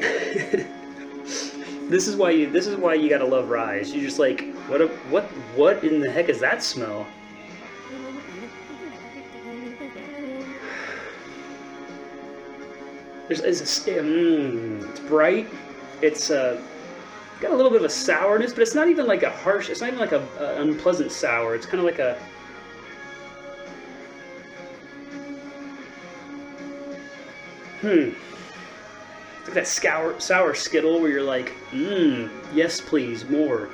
this 1.90 2.08
is 2.08 2.16
why 2.16 2.30
you. 2.30 2.50
This 2.50 2.66
is 2.66 2.76
why 2.76 2.94
you 2.94 3.08
gotta 3.08 3.26
love 3.26 3.50
Ryes. 3.50 3.92
You're 3.92 4.04
just 4.04 4.18
like 4.18 4.54
what? 4.66 4.80
A, 4.80 4.88
what? 5.10 5.24
What 5.56 5.84
in 5.84 6.00
the 6.00 6.10
heck 6.10 6.28
is 6.28 6.40
that 6.40 6.62
smell? 6.62 7.06
There's, 13.28 13.40
it's, 13.40 13.86
a, 13.86 13.90
mm, 13.92 14.90
it's 14.90 14.98
bright. 15.00 15.48
It's 16.02 16.30
uh, 16.32 16.60
got 17.40 17.52
a 17.52 17.54
little 17.54 17.70
bit 17.70 17.80
of 17.80 17.84
a 17.84 17.88
sourness, 17.88 18.52
but 18.52 18.62
it's 18.62 18.74
not 18.74 18.88
even 18.88 19.06
like 19.06 19.22
a 19.22 19.30
harsh. 19.30 19.70
It's 19.70 19.80
not 19.80 19.88
even 19.88 20.00
like 20.00 20.10
a, 20.10 20.26
a 20.40 20.60
unpleasant 20.60 21.12
sour. 21.12 21.54
It's 21.54 21.64
kind 21.64 21.78
of 21.78 21.84
like 21.84 22.00
a. 22.00 22.18
Hmm. 27.82 28.10
Like 29.50 29.56
that 29.56 29.66
sour, 29.66 30.20
sour 30.20 30.54
skittle 30.54 31.00
where 31.00 31.10
you're 31.10 31.24
like, 31.24 31.52
mmm, 31.72 32.30
yes, 32.54 32.80
please, 32.80 33.28
more. 33.28 33.68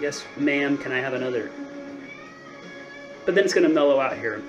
Yes, 0.00 0.24
ma'am, 0.36 0.78
can 0.78 0.92
I 0.92 1.00
have 1.00 1.14
another? 1.14 1.50
But 3.24 3.34
then 3.34 3.42
it's 3.42 3.52
going 3.52 3.66
to 3.66 3.74
mellow 3.74 3.98
out 3.98 4.16
here 4.16 4.40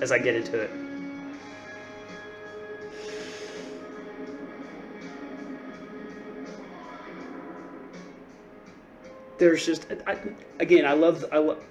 as 0.00 0.10
I 0.10 0.18
get 0.18 0.34
into 0.34 0.58
it. 0.58 0.70
there's 9.38 9.66
just 9.66 9.86
I, 10.06 10.16
again 10.60 10.86
I 10.86 10.92
love 10.92 11.24
I 11.32 11.38
love 11.38 11.62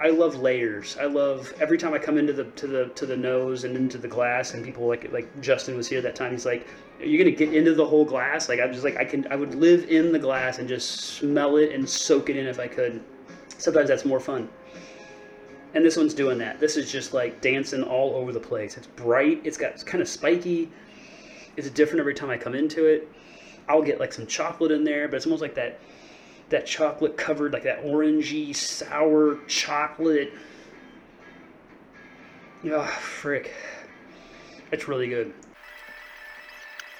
I 0.00 0.10
love 0.10 0.36
layers. 0.36 0.96
I 1.00 1.06
love 1.06 1.52
every 1.60 1.78
time 1.78 1.94
I 1.94 1.98
come 1.98 2.18
into 2.18 2.32
the 2.32 2.44
to 2.44 2.66
the 2.66 2.84
to 2.88 3.06
the 3.06 3.16
nose 3.16 3.64
and 3.64 3.76
into 3.76 3.98
the 3.98 4.08
glass, 4.08 4.52
and 4.54 4.64
people 4.64 4.86
like 4.86 5.10
like 5.12 5.40
Justin 5.40 5.76
was 5.76 5.88
here 5.88 6.00
that 6.02 6.14
time. 6.14 6.32
He's 6.32 6.44
like, 6.44 6.66
"Are 7.00 7.06
you 7.06 7.18
gonna 7.18 7.30
get 7.30 7.54
into 7.54 7.74
the 7.74 7.86
whole 7.86 8.04
glass?" 8.04 8.48
Like 8.48 8.60
I'm 8.60 8.72
just 8.72 8.84
like 8.84 8.96
I 8.96 9.04
can 9.04 9.26
I 9.30 9.36
would 9.36 9.54
live 9.54 9.88
in 9.88 10.12
the 10.12 10.18
glass 10.18 10.58
and 10.58 10.68
just 10.68 11.00
smell 11.00 11.56
it 11.56 11.72
and 11.72 11.88
soak 11.88 12.28
it 12.28 12.36
in 12.36 12.46
if 12.46 12.60
I 12.60 12.68
could. 12.68 13.02
Sometimes 13.58 13.88
that's 13.88 14.04
more 14.04 14.20
fun. 14.20 14.48
And 15.74 15.84
this 15.84 15.96
one's 15.96 16.14
doing 16.14 16.38
that. 16.38 16.60
This 16.60 16.76
is 16.76 16.90
just 16.90 17.14
like 17.14 17.40
dancing 17.40 17.82
all 17.82 18.14
over 18.16 18.32
the 18.32 18.40
place. 18.40 18.76
It's 18.76 18.86
bright. 18.86 19.40
It's 19.44 19.56
got 19.56 19.72
it's 19.72 19.84
kind 19.84 20.02
of 20.02 20.08
spiky. 20.08 20.70
It's 21.56 21.70
different 21.70 22.00
every 22.00 22.14
time 22.14 22.28
I 22.28 22.36
come 22.36 22.54
into 22.54 22.84
it. 22.84 23.08
I'll 23.68 23.82
get 23.82 23.98
like 23.98 24.12
some 24.12 24.26
chocolate 24.26 24.72
in 24.72 24.84
there, 24.84 25.08
but 25.08 25.16
it's 25.16 25.26
almost 25.26 25.42
like 25.42 25.54
that 25.54 25.80
that 26.48 26.66
chocolate 26.66 27.16
covered, 27.16 27.52
like 27.52 27.64
that 27.64 27.84
orangey, 27.84 28.54
sour 28.54 29.38
chocolate. 29.46 30.32
Oh, 32.64 32.84
frick. 32.84 33.54
It's 34.72 34.88
really 34.88 35.08
good. 35.08 35.32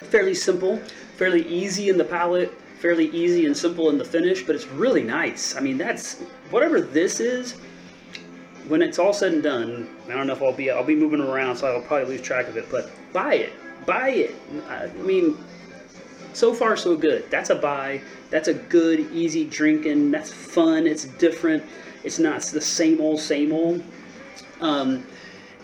Fairly 0.00 0.34
simple, 0.34 0.78
fairly 1.16 1.46
easy 1.46 1.88
in 1.88 1.98
the 1.98 2.04
palate, 2.04 2.52
fairly 2.80 3.06
easy 3.06 3.46
and 3.46 3.56
simple 3.56 3.88
in 3.88 3.98
the 3.98 4.04
finish, 4.04 4.44
but 4.44 4.54
it's 4.54 4.66
really 4.66 5.02
nice. 5.02 5.56
I 5.56 5.60
mean, 5.60 5.78
that's 5.78 6.20
whatever 6.50 6.80
this 6.80 7.18
is. 7.18 7.52
When 8.68 8.82
it's 8.82 8.98
all 8.98 9.12
said 9.12 9.32
and 9.32 9.42
done, 9.42 9.88
I 10.08 10.12
don't 10.12 10.26
know 10.26 10.32
if 10.32 10.42
I'll 10.42 10.52
be 10.52 10.70
I'll 10.70 10.84
be 10.84 10.96
moving 10.96 11.20
around, 11.20 11.56
so 11.56 11.68
I'll 11.68 11.82
probably 11.82 12.16
lose 12.16 12.20
track 12.20 12.48
of 12.48 12.56
it. 12.56 12.66
But 12.70 12.90
buy 13.12 13.34
it, 13.34 13.52
buy 13.86 14.10
it. 14.10 14.34
I 14.68 14.88
mean, 14.98 15.38
So 16.36 16.52
far, 16.52 16.76
so 16.76 16.94
good. 16.98 17.30
That's 17.30 17.48
a 17.48 17.54
buy. 17.54 18.02
That's 18.28 18.48
a 18.48 18.52
good, 18.52 19.10
easy 19.10 19.46
drinking. 19.46 20.10
That's 20.10 20.30
fun. 20.30 20.86
It's 20.86 21.06
different. 21.06 21.64
It's 22.04 22.18
not 22.18 22.42
the 22.42 22.60
same 22.60 23.00
old, 23.00 23.20
same 23.20 23.54
old. 23.54 23.82
Um, 24.60 25.06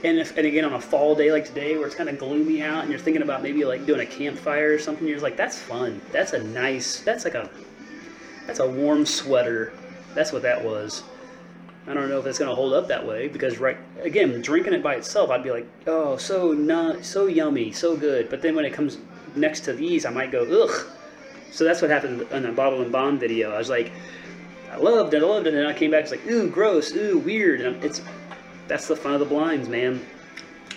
and 0.03 0.19
if 0.19 0.35
and 0.39 0.47
again 0.47 0.65
on 0.65 0.73
a 0.73 0.81
fall 0.81 1.15
day 1.15 1.31
like 1.31 1.45
today 1.45 1.77
where 1.77 1.87
it's 1.87 1.95
kind 1.95 2.09
of 2.09 2.19
gloomy 2.19 2.63
out 2.63 2.81
and 2.81 2.91
you're 2.91 2.99
thinking 2.99 3.23
about 3.23 3.43
maybe 3.43 3.67
like 3.67 3.85
doing 3.85 4.01
a 4.01 4.07
campfire 4.07 4.73
or 4.73 4.79
something, 4.79 5.07
you're 5.07 5.17
just 5.17 5.23
like, 5.23 5.37
that's 5.37 5.59
fun. 5.59 6.01
That's 6.11 6.33
a 6.33 6.43
nice. 6.43 7.01
That's 7.01 7.25
like 7.25 7.35
a. 7.35 7.51
That's 8.47 8.61
a 8.61 8.67
warm 8.67 9.05
sweater. 9.05 9.75
That's 10.15 10.33
what 10.33 10.41
that 10.41 10.65
was. 10.65 11.03
I 11.87 11.93
don't 11.93 12.09
know 12.09 12.19
if 12.19 12.25
it's 12.25 12.39
gonna 12.39 12.55
hold 12.55 12.73
up 12.73 12.89
that 12.89 13.07
way 13.07 13.29
because 13.29 13.59
right 13.59 13.77
again, 14.01 14.41
drinking 14.41 14.73
it 14.73 14.83
by 14.83 14.95
itself, 14.95 15.29
I'd 15.29 15.45
be 15.45 15.51
like, 15.51 15.67
oh, 15.87 16.17
so 16.17 16.53
not 16.53 17.05
so 17.05 17.27
yummy, 17.27 17.73
so 17.73 17.95
good. 17.95 18.31
But 18.31 18.41
then 18.41 18.57
when 18.57 18.65
it 18.65 18.73
comes 18.73 18.97
next 19.37 19.61
to 19.61 19.73
these, 19.73 20.05
I 20.05 20.11
might 20.11 20.31
go, 20.31 20.43
ugh. 20.45 20.87
So 21.51 21.65
that's 21.65 21.83
what 21.83 21.91
happened 21.91 22.23
in 22.31 22.43
the 22.43 22.53
bottle 22.53 22.81
and 22.83 22.91
bond 22.91 23.21
video. 23.21 23.53
I 23.53 23.59
was 23.59 23.69
like, 23.69 23.93
I 24.71 24.77
loved 24.77 25.13
it, 25.13 25.23
I 25.23 25.27
loved 25.27 25.47
it, 25.47 25.55
and 25.55 25.59
then 25.59 25.67
I 25.67 25.75
came 25.75 25.91
back, 25.91 26.03
it's 26.03 26.11
like, 26.11 26.27
ooh, 26.27 26.49
gross, 26.49 26.95
ooh, 26.97 27.19
weird. 27.19 27.61
And 27.61 27.83
it's 27.85 28.01
that's 28.69 28.89
the 28.89 28.97
fun 28.97 29.15
of 29.15 29.21
the 29.21 29.27
blinds, 29.27 29.69
man. 29.69 30.01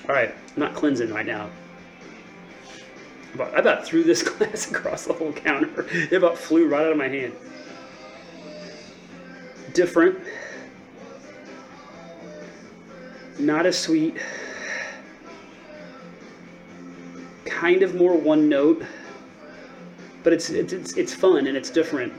All 0.09 0.15
right, 0.15 0.29
I'm 0.29 0.59
not 0.59 0.73
cleansing 0.75 1.13
right 1.13 1.25
now. 1.25 1.49
But 3.37 3.53
I 3.53 3.59
about 3.59 3.85
threw 3.85 4.03
this 4.03 4.21
glass 4.29 4.69
across 4.69 5.05
the 5.05 5.13
whole 5.13 5.31
counter. 5.31 5.87
It 5.91 6.13
about 6.13 6.37
flew 6.37 6.67
right 6.67 6.85
out 6.85 6.91
of 6.91 6.97
my 6.97 7.07
hand. 7.07 7.33
Different. 9.73 10.19
Not 13.39 13.65
as 13.65 13.77
sweet. 13.77 14.17
Kind 17.55 17.83
of 17.83 17.95
more 17.95 18.17
one 18.17 18.49
note. 18.49 18.83
But 20.23 20.33
it's 20.33 20.49
it's 20.49 20.73
it's, 20.73 21.13
fun 21.13 21.47
and 21.47 21.55
it's 21.55 21.69
different. 21.69 22.11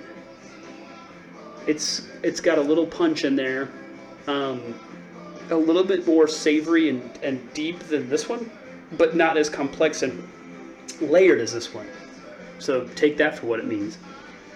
It's 1.67 2.09
it's 2.23 2.41
got 2.41 2.57
a 2.57 2.61
little 2.63 2.87
punch 2.87 3.27
in 3.27 3.37
there. 3.37 3.69
Um, 4.29 4.75
a 5.51 5.55
little 5.55 5.85
bit 5.85 6.07
more 6.07 6.27
savory 6.27 6.89
and, 6.89 7.03
and 7.23 7.53
deep 7.53 7.81
than 7.81 8.09
this 8.09 8.31
one, 8.31 8.51
but 8.97 9.15
not 9.15 9.37
as 9.37 9.51
complex 9.51 10.03
and 10.03 10.27
layered 11.03 11.41
as 11.41 11.53
this 11.53 11.75
one. 11.75 11.87
So 12.59 12.89
take 12.95 13.19
that 13.19 13.39
for 13.39 13.45
what 13.45 13.59
it 13.59 13.67
means. 13.67 13.99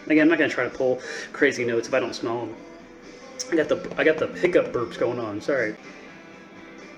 Again, 0.07 0.23
I'm 0.23 0.29
not 0.29 0.39
gonna 0.39 0.49
try 0.49 0.65
to 0.65 0.71
pull 0.71 1.03
crazy 1.35 1.63
notes 1.63 1.89
if 1.89 1.95
I 1.95 2.01
don't 2.01 2.15
smell 2.15 2.47
them. 2.47 2.57
I 3.53 3.57
got 3.57 3.69
the 3.69 3.95
I 3.99 4.05
got 4.05 4.17
the 4.17 4.29
hiccup 4.29 4.73
burps 4.73 4.99
going 4.99 5.19
on. 5.19 5.43
Sorry. 5.43 5.77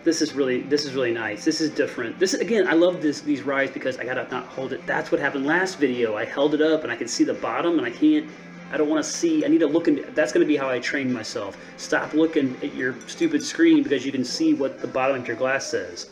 This 0.05 0.21
is 0.21 0.33
really 0.33 0.63
this 0.63 0.85
is 0.85 0.95
really 0.95 1.13
nice. 1.13 1.45
This 1.45 1.61
is 1.61 1.71
different. 1.71 2.19
This 2.19 2.35
again, 2.35 2.67
I 2.67 2.73
love 2.73 3.01
this 3.01 3.21
these 3.21 3.43
rides 3.43 3.71
because 3.71 3.99
I 3.99 4.05
gotta 4.05 4.27
not 4.31 4.47
hold 4.47 4.73
it. 4.73 4.85
That's 4.87 5.13
what 5.13 5.21
happened 5.21 5.47
last 5.47 5.79
video. 5.79 6.17
I 6.17 6.25
held 6.25 6.55
it 6.55 6.61
up 6.61 6.83
and 6.83 6.91
I 6.91 6.97
could 6.97 7.09
see 7.09 7.25
the 7.25 7.35
bottom 7.35 7.79
and 7.79 7.87
I 7.87 7.91
can't 7.91 8.29
I 8.73 8.79
don't 8.79 8.89
want 8.89 9.05
to 9.05 9.11
see. 9.11 9.45
I 9.45 9.49
need 9.49 9.59
to 9.59 9.67
look 9.67 9.87
in. 9.87 10.03
That's 10.15 10.33
to 10.33 10.45
be 10.47 10.57
how 10.57 10.71
I 10.71 10.79
train 10.79 11.13
myself. 11.13 11.59
Stop 11.77 12.15
looking 12.15 12.57
at 12.63 12.75
your 12.75 12.97
stupid 13.07 13.43
screen 13.43 13.83
because 13.83 14.07
you 14.07 14.11
can 14.11 14.25
see 14.25 14.55
what 14.55 14.81
the 14.81 14.89
bottom 14.89 15.21
of 15.21 15.29
your 15.29 15.37
glass 15.37 15.67
says. 15.67 16.09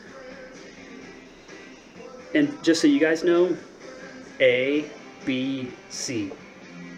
And 2.34 2.62
just 2.62 2.82
so 2.82 2.86
you 2.86 3.00
guys 3.00 3.24
know, 3.24 3.56
A, 4.40 4.84
B, 5.24 5.70
C. 5.88 6.30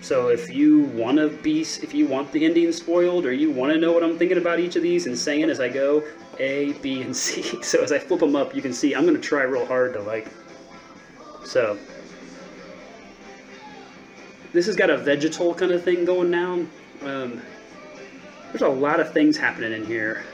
So 0.02 0.28
if 0.28 0.50
you 0.50 0.80
want 0.80 1.18
to 1.18 1.28
be, 1.28 1.60
if 1.60 1.94
you 1.94 2.06
want 2.06 2.32
the 2.32 2.44
ending 2.44 2.72
spoiled, 2.72 3.24
or 3.24 3.32
you 3.32 3.52
want 3.52 3.72
to 3.72 3.78
know 3.78 3.92
what 3.92 4.02
I'm 4.02 4.18
thinking 4.18 4.36
about 4.36 4.58
each 4.58 4.74
of 4.74 4.82
these 4.82 5.06
and 5.06 5.16
saying 5.16 5.48
as 5.48 5.60
I 5.60 5.68
go, 5.68 6.02
A, 6.40 6.72
B, 6.82 7.02
and 7.02 7.16
C. 7.16 7.58
So 7.62 7.82
as 7.82 7.92
I 7.92 8.00
flip 8.00 8.20
them 8.20 8.34
up, 8.34 8.54
you 8.54 8.60
can 8.60 8.72
see 8.72 8.94
I'm 8.94 9.06
going 9.06 9.14
to 9.14 9.22
try 9.22 9.42
real 9.42 9.64
hard 9.64 9.92
to 9.92 10.00
like. 10.00 10.26
So 11.44 11.78
this 14.52 14.66
has 14.66 14.74
got 14.74 14.90
a 14.90 14.96
vegetal 14.96 15.54
kind 15.54 15.70
of 15.70 15.84
thing 15.84 16.04
going 16.04 16.30
now. 16.30 16.66
Um, 17.04 17.40
there's 18.48 18.62
a 18.62 18.68
lot 18.68 19.00
of 19.00 19.12
things 19.12 19.36
happening 19.36 19.72
in 19.72 19.86
here. 19.86 20.24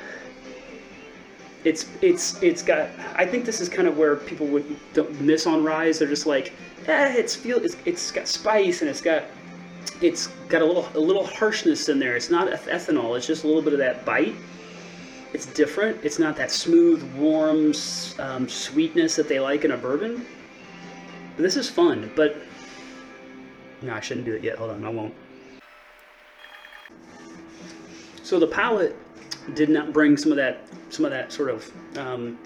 It's 1.64 1.86
it's 2.00 2.42
it's 2.42 2.62
got. 2.62 2.88
I 3.14 3.26
think 3.26 3.44
this 3.44 3.60
is 3.60 3.68
kind 3.68 3.86
of 3.86 3.98
where 3.98 4.16
people 4.16 4.46
would 4.46 4.76
miss 5.20 5.46
on 5.46 5.62
Ryes. 5.62 5.98
They're 5.98 6.08
just 6.08 6.26
like, 6.26 6.52
eh, 6.86 7.14
it's 7.16 7.36
feel 7.36 7.58
it's, 7.58 7.76
it's 7.84 8.10
got 8.10 8.28
spice 8.28 8.80
and 8.80 8.88
it's 8.88 9.00
got 9.00 9.24
it's 10.02 10.28
got 10.48 10.62
a 10.62 10.64
little 10.64 10.88
a 10.94 11.00
little 11.00 11.26
harshness 11.26 11.88
in 11.88 11.98
there. 11.98 12.16
It's 12.16 12.30
not 12.30 12.48
ethanol. 12.48 13.16
It's 13.16 13.26
just 13.26 13.44
a 13.44 13.46
little 13.46 13.62
bit 13.62 13.72
of 13.72 13.78
that 13.78 14.04
bite. 14.04 14.34
It's 15.32 15.46
different. 15.46 16.02
It's 16.04 16.18
not 16.18 16.36
that 16.36 16.50
smooth, 16.50 17.02
warm 17.14 17.74
um, 18.18 18.48
sweetness 18.48 19.16
that 19.16 19.28
they 19.28 19.40
like 19.40 19.64
in 19.64 19.72
a 19.72 19.76
bourbon. 19.76 20.24
But 21.36 21.42
this 21.42 21.56
is 21.56 21.68
fun. 21.68 22.10
But 22.16 22.36
no, 23.82 23.94
I 23.94 24.00
shouldn't 24.00 24.26
do 24.26 24.34
it 24.34 24.42
yet. 24.42 24.56
Hold 24.56 24.70
on, 24.70 24.84
I 24.84 24.88
won't. 24.88 25.14
So 28.22 28.38
the 28.38 28.46
palate 28.46 28.96
did 29.54 29.68
not 29.68 29.92
bring 29.92 30.16
some 30.16 30.32
of 30.32 30.36
that, 30.36 30.66
some 30.90 31.04
of 31.04 31.10
that 31.10 31.32
sort 31.32 31.50
of, 31.50 31.70
um, 31.96 32.38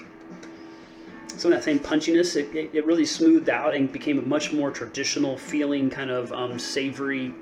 some 1.41 1.53
of 1.53 1.59
that 1.59 1.65
same 1.65 1.79
punchiness. 1.79 2.37
It, 2.37 2.55
it, 2.55 2.71
it, 2.73 2.87
really 2.87 3.07
smoothed 3.07 3.49
out 3.49 3.75
and 3.75 3.91
became 3.91 4.19
a 4.19 4.23
much 4.23 4.53
more 4.53 4.71
traditional 4.71 5.37
feeling, 5.37 5.91
kind 5.91 6.11
of 6.11 6.33
um, 6.33 6.59
savory, 6.59 7.35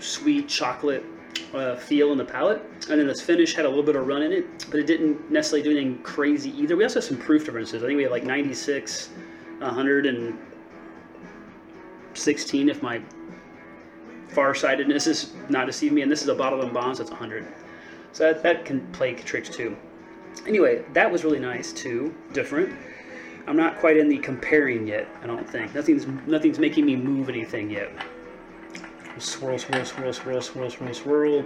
sweet 0.00 0.48
chocolate 0.48 1.04
uh, 1.52 1.76
feel 1.76 2.12
in 2.12 2.18
the 2.18 2.24
palate. 2.24 2.62
And 2.90 3.00
then 3.00 3.06
this 3.06 3.20
finish 3.20 3.54
had 3.54 3.64
a 3.64 3.68
little 3.68 3.84
bit 3.84 3.96
of 3.96 4.06
run 4.06 4.22
in 4.22 4.32
it, 4.32 4.66
but 4.70 4.80
it 4.80 4.86
didn't 4.86 5.30
necessarily 5.30 5.62
do 5.62 5.70
anything 5.70 6.02
crazy 6.02 6.50
either. 6.60 6.76
We 6.76 6.84
also 6.84 7.00
have 7.00 7.04
some 7.04 7.18
proof 7.18 7.44
differences. 7.44 7.82
I 7.82 7.86
think 7.86 7.96
we 7.96 8.02
have 8.02 8.12
like 8.12 8.24
96, 8.24 9.10
100, 9.58 10.06
and 10.06 10.38
16 12.14 12.68
if 12.68 12.82
my 12.82 13.00
farsightedness 14.28 15.06
is 15.06 15.32
not 15.48 15.66
deceiving 15.66 15.94
me. 15.96 16.02
And 16.02 16.10
this 16.10 16.22
is 16.22 16.28
a 16.28 16.34
bottle 16.34 16.62
and 16.62 16.72
bond, 16.72 16.96
so 16.96 17.02
it's 17.02 17.10
100. 17.10 17.46
So 18.12 18.24
that, 18.24 18.42
that 18.42 18.64
can 18.64 18.86
play 18.92 19.14
tricks 19.14 19.48
too. 19.48 19.76
Anyway, 20.46 20.84
that 20.92 21.10
was 21.10 21.24
really 21.24 21.38
nice 21.38 21.72
too, 21.72 22.14
different. 22.32 22.74
I'm 23.46 23.56
not 23.56 23.78
quite 23.78 23.96
in 23.96 24.08
the 24.08 24.18
comparing 24.18 24.86
yet, 24.86 25.06
I 25.22 25.26
don't 25.26 25.48
think. 25.48 25.74
Nothing's 25.74 26.06
nothing's 26.26 26.58
making 26.58 26.86
me 26.86 26.96
move 26.96 27.28
anything 27.28 27.70
yet. 27.70 27.90
Swirl, 29.18 29.58
swirl, 29.58 29.84
swirl, 29.84 30.12
swirl, 30.12 30.42
swirl, 30.42 30.70
swirl, 30.70 30.94
swirl. 30.94 31.44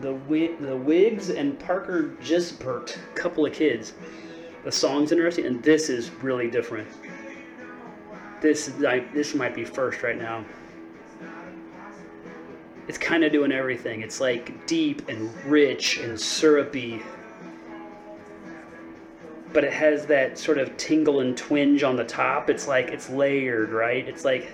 the 0.00 0.56
the 0.60 0.76
Wigs 0.76 1.30
and 1.30 1.58
Parker 1.58 2.16
Gisbert, 2.20 2.98
couple 3.14 3.46
of 3.46 3.52
kids. 3.52 3.92
The 4.64 4.72
song's 4.72 5.12
interesting, 5.12 5.46
and 5.46 5.62
this 5.62 5.88
is 5.88 6.10
really 6.22 6.50
different. 6.50 6.88
This 8.40 8.66
this 9.12 9.34
might 9.34 9.54
be 9.54 9.64
first 9.64 10.02
right 10.02 10.16
now. 10.18 10.44
It's 12.88 12.98
kind 12.98 13.22
of 13.22 13.32
doing 13.32 13.52
everything. 13.52 14.00
It's 14.00 14.20
like 14.20 14.66
deep 14.66 15.08
and 15.08 15.32
rich 15.44 15.98
and 15.98 16.18
syrupy, 16.18 17.02
but 19.52 19.62
it 19.62 19.72
has 19.72 20.06
that 20.06 20.38
sort 20.38 20.58
of 20.58 20.76
tingle 20.76 21.20
and 21.20 21.36
twinge 21.36 21.82
on 21.82 21.96
the 21.96 22.04
top. 22.04 22.50
It's 22.50 22.66
like 22.66 22.88
it's 22.88 23.10
layered, 23.10 23.70
right? 23.70 24.08
It's 24.08 24.24
like 24.24 24.50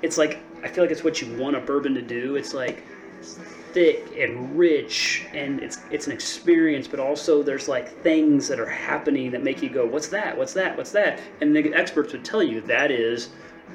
it's 0.00 0.16
like 0.16 0.38
I 0.62 0.68
feel 0.68 0.84
like 0.84 0.92
it's 0.92 1.04
what 1.04 1.20
you 1.20 1.36
want 1.36 1.56
a 1.56 1.60
bourbon 1.60 1.94
to 1.94 2.02
do. 2.02 2.36
It's 2.36 2.54
like 2.54 2.84
thick 3.22 4.06
and 4.18 4.56
rich 4.56 5.26
and 5.32 5.60
it's 5.60 5.78
it's 5.90 6.06
an 6.06 6.12
experience 6.12 6.86
but 6.86 7.00
also 7.00 7.42
there's 7.42 7.68
like 7.68 7.88
things 8.02 8.46
that 8.48 8.60
are 8.60 8.68
happening 8.68 9.30
that 9.30 9.42
make 9.42 9.62
you 9.62 9.70
go 9.70 9.86
what's 9.86 10.08
that? 10.08 10.36
What's 10.36 10.52
that? 10.54 10.76
What's 10.76 10.92
that? 10.92 11.20
And 11.40 11.54
the 11.54 11.72
experts 11.74 12.12
would 12.12 12.24
tell 12.24 12.42
you 12.42 12.60
that 12.62 12.90
is 12.90 13.30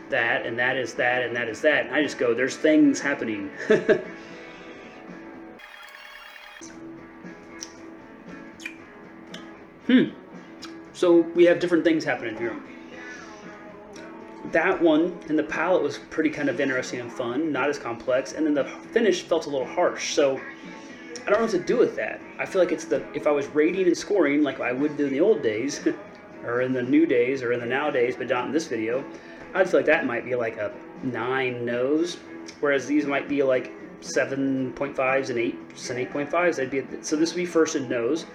that 0.09 0.45
and 0.45 0.57
that 0.59 0.77
is 0.77 0.93
that 0.93 1.23
and 1.23 1.35
that 1.35 1.47
is 1.47 1.61
that 1.61 1.87
and 1.87 1.95
i 1.95 2.03
just 2.03 2.17
go 2.17 2.33
there's 2.33 2.55
things 2.55 2.99
happening. 2.99 3.49
Hmm. 9.87 10.09
So 10.91 11.19
we 11.33 11.45
have 11.45 11.59
different 11.59 11.85
things 11.85 12.03
happening 12.03 12.35
here 12.35 12.53
that 14.51 14.81
one 14.81 15.17
and 15.29 15.37
the 15.37 15.43
palette 15.43 15.83
was 15.83 15.97
pretty 16.09 16.29
kind 16.29 16.49
of 16.49 16.59
interesting 16.59 16.99
and 16.99 17.11
fun, 17.11 17.51
not 17.51 17.69
as 17.69 17.77
complex, 17.77 18.33
and 18.33 18.45
then 18.45 18.53
the 18.53 18.65
finish 18.91 19.23
felt 19.23 19.45
a 19.45 19.49
little 19.49 19.67
harsh. 19.67 20.13
So 20.13 20.37
I 20.37 21.29
don't 21.29 21.39
know 21.39 21.45
what 21.45 21.51
to 21.51 21.59
do 21.59 21.77
with 21.77 21.95
that. 21.95 22.21
I 22.39 22.45
feel 22.45 22.61
like 22.61 22.71
it's 22.71 22.85
the 22.85 23.03
if 23.13 23.27
I 23.27 23.31
was 23.31 23.47
rating 23.47 23.87
and 23.87 23.97
scoring 23.97 24.43
like 24.43 24.59
I 24.59 24.71
would 24.71 24.97
do 24.97 25.07
in 25.07 25.13
the 25.13 25.19
old 25.19 25.41
days, 25.41 25.87
or 26.43 26.61
in 26.61 26.71
the 26.73 26.81
new 26.81 27.05
days, 27.05 27.43
or 27.43 27.51
in 27.51 27.59
the 27.59 27.65
nowadays, 27.65 28.15
but 28.15 28.27
not 28.27 28.45
in 28.45 28.51
this 28.51 28.67
video, 28.67 29.03
I'd 29.53 29.69
feel 29.69 29.79
like 29.79 29.87
that 29.87 30.05
might 30.05 30.23
be 30.23 30.35
like 30.35 30.57
a 30.57 30.73
nine 31.03 31.65
nose, 31.65 32.17
whereas 32.59 32.85
these 32.87 33.05
might 33.05 33.27
be 33.27 33.43
like 33.43 33.71
7.5s 34.01 35.29
and 35.29 35.37
8s 35.37 35.89
and 35.89 36.07
8.5s. 36.07 36.55
They'd 36.55 36.69
be 36.69 36.83
so 37.01 37.15
this 37.15 37.33
would 37.33 37.37
be 37.37 37.45
first 37.45 37.75
in 37.75 37.89
nose, 37.89 38.25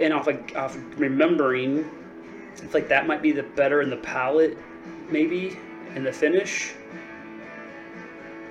and 0.00 0.12
off 0.12 0.26
like 0.26 0.54
off 0.54 0.76
remembering, 0.96 1.90
I 2.54 2.56
feel 2.56 2.70
like 2.72 2.88
that 2.88 3.06
might 3.06 3.22
be 3.22 3.32
the 3.32 3.42
better 3.42 3.82
in 3.82 3.90
the 3.90 3.96
palette 3.96 4.56
maybe 5.08 5.58
in 5.94 6.04
the 6.04 6.12
finish. 6.12 6.74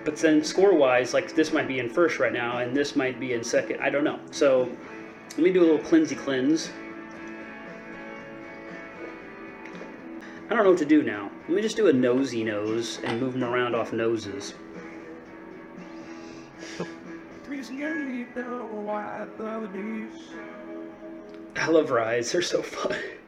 but 0.05 0.17
then 0.17 0.43
score 0.43 0.73
wise, 0.75 1.13
like 1.13 1.33
this 1.33 1.53
might 1.53 1.67
be 1.67 1.79
in 1.79 1.89
first 1.89 2.19
right 2.19 2.33
now, 2.33 2.57
and 2.57 2.75
this 2.75 2.95
might 2.95 3.19
be 3.19 3.33
in 3.33 3.43
second. 3.43 3.79
I 3.81 3.89
don't 3.89 4.03
know. 4.03 4.19
So 4.31 4.69
let 5.31 5.39
me 5.39 5.51
do 5.51 5.61
a 5.61 5.65
little 5.65 5.79
cleansey 5.79 6.17
cleanse. 6.17 6.71
I 10.49 10.55
don't 10.55 10.65
know 10.65 10.71
what 10.71 10.79
to 10.79 10.85
do 10.85 11.03
now. 11.03 11.31
Let 11.47 11.55
me 11.55 11.61
just 11.61 11.77
do 11.77 11.87
a 11.87 11.93
nosy 11.93 12.43
nose 12.43 12.99
and 13.03 13.19
move 13.19 13.33
them 13.33 13.43
around 13.43 13.75
off 13.75 13.93
noses. 13.93 14.53
I 21.55 21.67
love 21.67 21.91
rides. 21.91 22.31
They're 22.31 22.41
so 22.41 22.61
fun. 22.61 22.97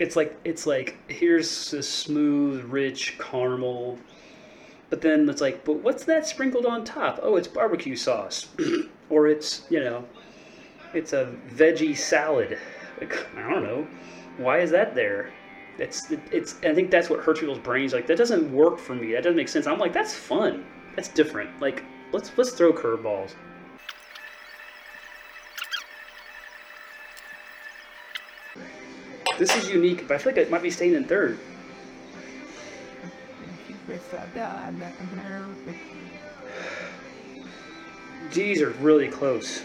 It's 0.00 0.16
like 0.16 0.34
it's 0.44 0.66
like 0.66 0.96
here's 1.08 1.70
this 1.70 1.86
smooth, 1.86 2.64
rich 2.64 3.18
caramel, 3.18 3.98
but 4.88 5.02
then 5.02 5.28
it's 5.28 5.42
like, 5.42 5.62
but 5.62 5.74
what's 5.74 6.04
that 6.04 6.26
sprinkled 6.26 6.64
on 6.64 6.84
top? 6.84 7.20
Oh, 7.22 7.36
it's 7.36 7.46
barbecue 7.46 7.94
sauce, 7.94 8.48
or 9.10 9.28
it's 9.28 9.66
you 9.68 9.78
know, 9.78 10.06
it's 10.94 11.12
a 11.12 11.34
veggie 11.54 11.94
salad. 11.94 12.58
Like 12.98 13.26
I 13.36 13.50
don't 13.50 13.62
know, 13.62 13.86
why 14.38 14.60
is 14.60 14.70
that 14.70 14.94
there? 14.94 15.34
It's 15.78 16.10
it's. 16.10 16.56
I 16.62 16.74
think 16.74 16.90
that's 16.90 17.10
what 17.10 17.20
hurts 17.20 17.40
people's 17.40 17.58
brains. 17.58 17.92
Like 17.92 18.06
that 18.06 18.16
doesn't 18.16 18.50
work 18.54 18.78
for 18.78 18.94
me. 18.94 19.12
That 19.12 19.24
doesn't 19.24 19.36
make 19.36 19.48
sense. 19.48 19.66
I'm 19.66 19.78
like 19.78 19.92
that's 19.92 20.14
fun. 20.14 20.64
That's 20.96 21.08
different. 21.08 21.60
Like 21.60 21.84
let's 22.12 22.32
let's 22.38 22.52
throw 22.52 22.72
curveballs. 22.72 23.34
This 29.40 29.56
is 29.56 29.70
unique, 29.70 30.06
but 30.06 30.16
I 30.16 30.18
feel 30.18 30.32
like 30.32 30.36
it 30.42 30.50
might 30.50 30.62
be 30.62 30.70
staying 30.70 30.92
in 30.92 31.04
third. 31.04 31.38
These 38.34 38.60
are 38.60 38.68
really 38.80 39.08
close. 39.08 39.62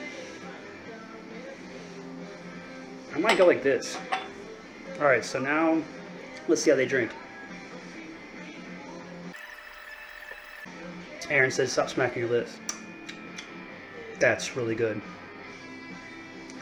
I 3.13 3.19
might 3.19 3.37
go 3.37 3.45
like 3.45 3.63
this. 3.63 3.97
All 4.97 5.07
right, 5.07 5.25
so 5.25 5.39
now 5.39 5.81
let's 6.47 6.61
see 6.61 6.69
how 6.69 6.77
they 6.77 6.85
drink. 6.85 7.11
Aaron 11.29 11.51
says, 11.51 11.73
stop 11.73 11.89
smacking 11.89 12.21
your 12.21 12.31
lips. 12.31 12.59
That's 14.19 14.55
really 14.55 14.75
good. 14.75 15.01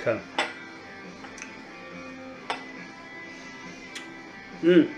Okay. 0.02 0.20
Mmm. 4.64 4.90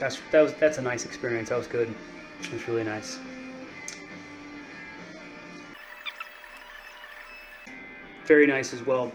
That's 0.00 0.20
that 0.32 0.42
was 0.42 0.52
that's 0.54 0.78
a 0.78 0.82
nice 0.82 1.04
experience. 1.04 1.48
That 1.48 1.58
was 1.58 1.68
good. 1.68 1.94
It 2.42 2.52
was 2.52 2.66
really 2.68 2.84
nice. 2.84 3.18
Very 8.24 8.48
nice 8.48 8.74
as 8.74 8.84
well. 8.84 9.12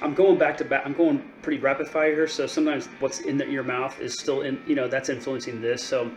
I'm 0.00 0.14
going 0.14 0.38
back 0.38 0.56
to 0.58 0.64
back. 0.64 0.86
I'm 0.86 0.94
going 0.94 1.28
pretty 1.42 1.58
rapid 1.60 1.88
fire 1.88 2.14
here, 2.14 2.28
so 2.28 2.46
sometimes 2.46 2.86
what's 3.00 3.20
in 3.20 3.36
the, 3.36 3.46
your 3.46 3.64
mouth 3.64 4.00
is 4.00 4.16
still 4.18 4.42
in. 4.42 4.62
You 4.66 4.76
know, 4.76 4.86
that's 4.86 5.08
influencing 5.08 5.60
this. 5.60 5.82
So 5.82 6.10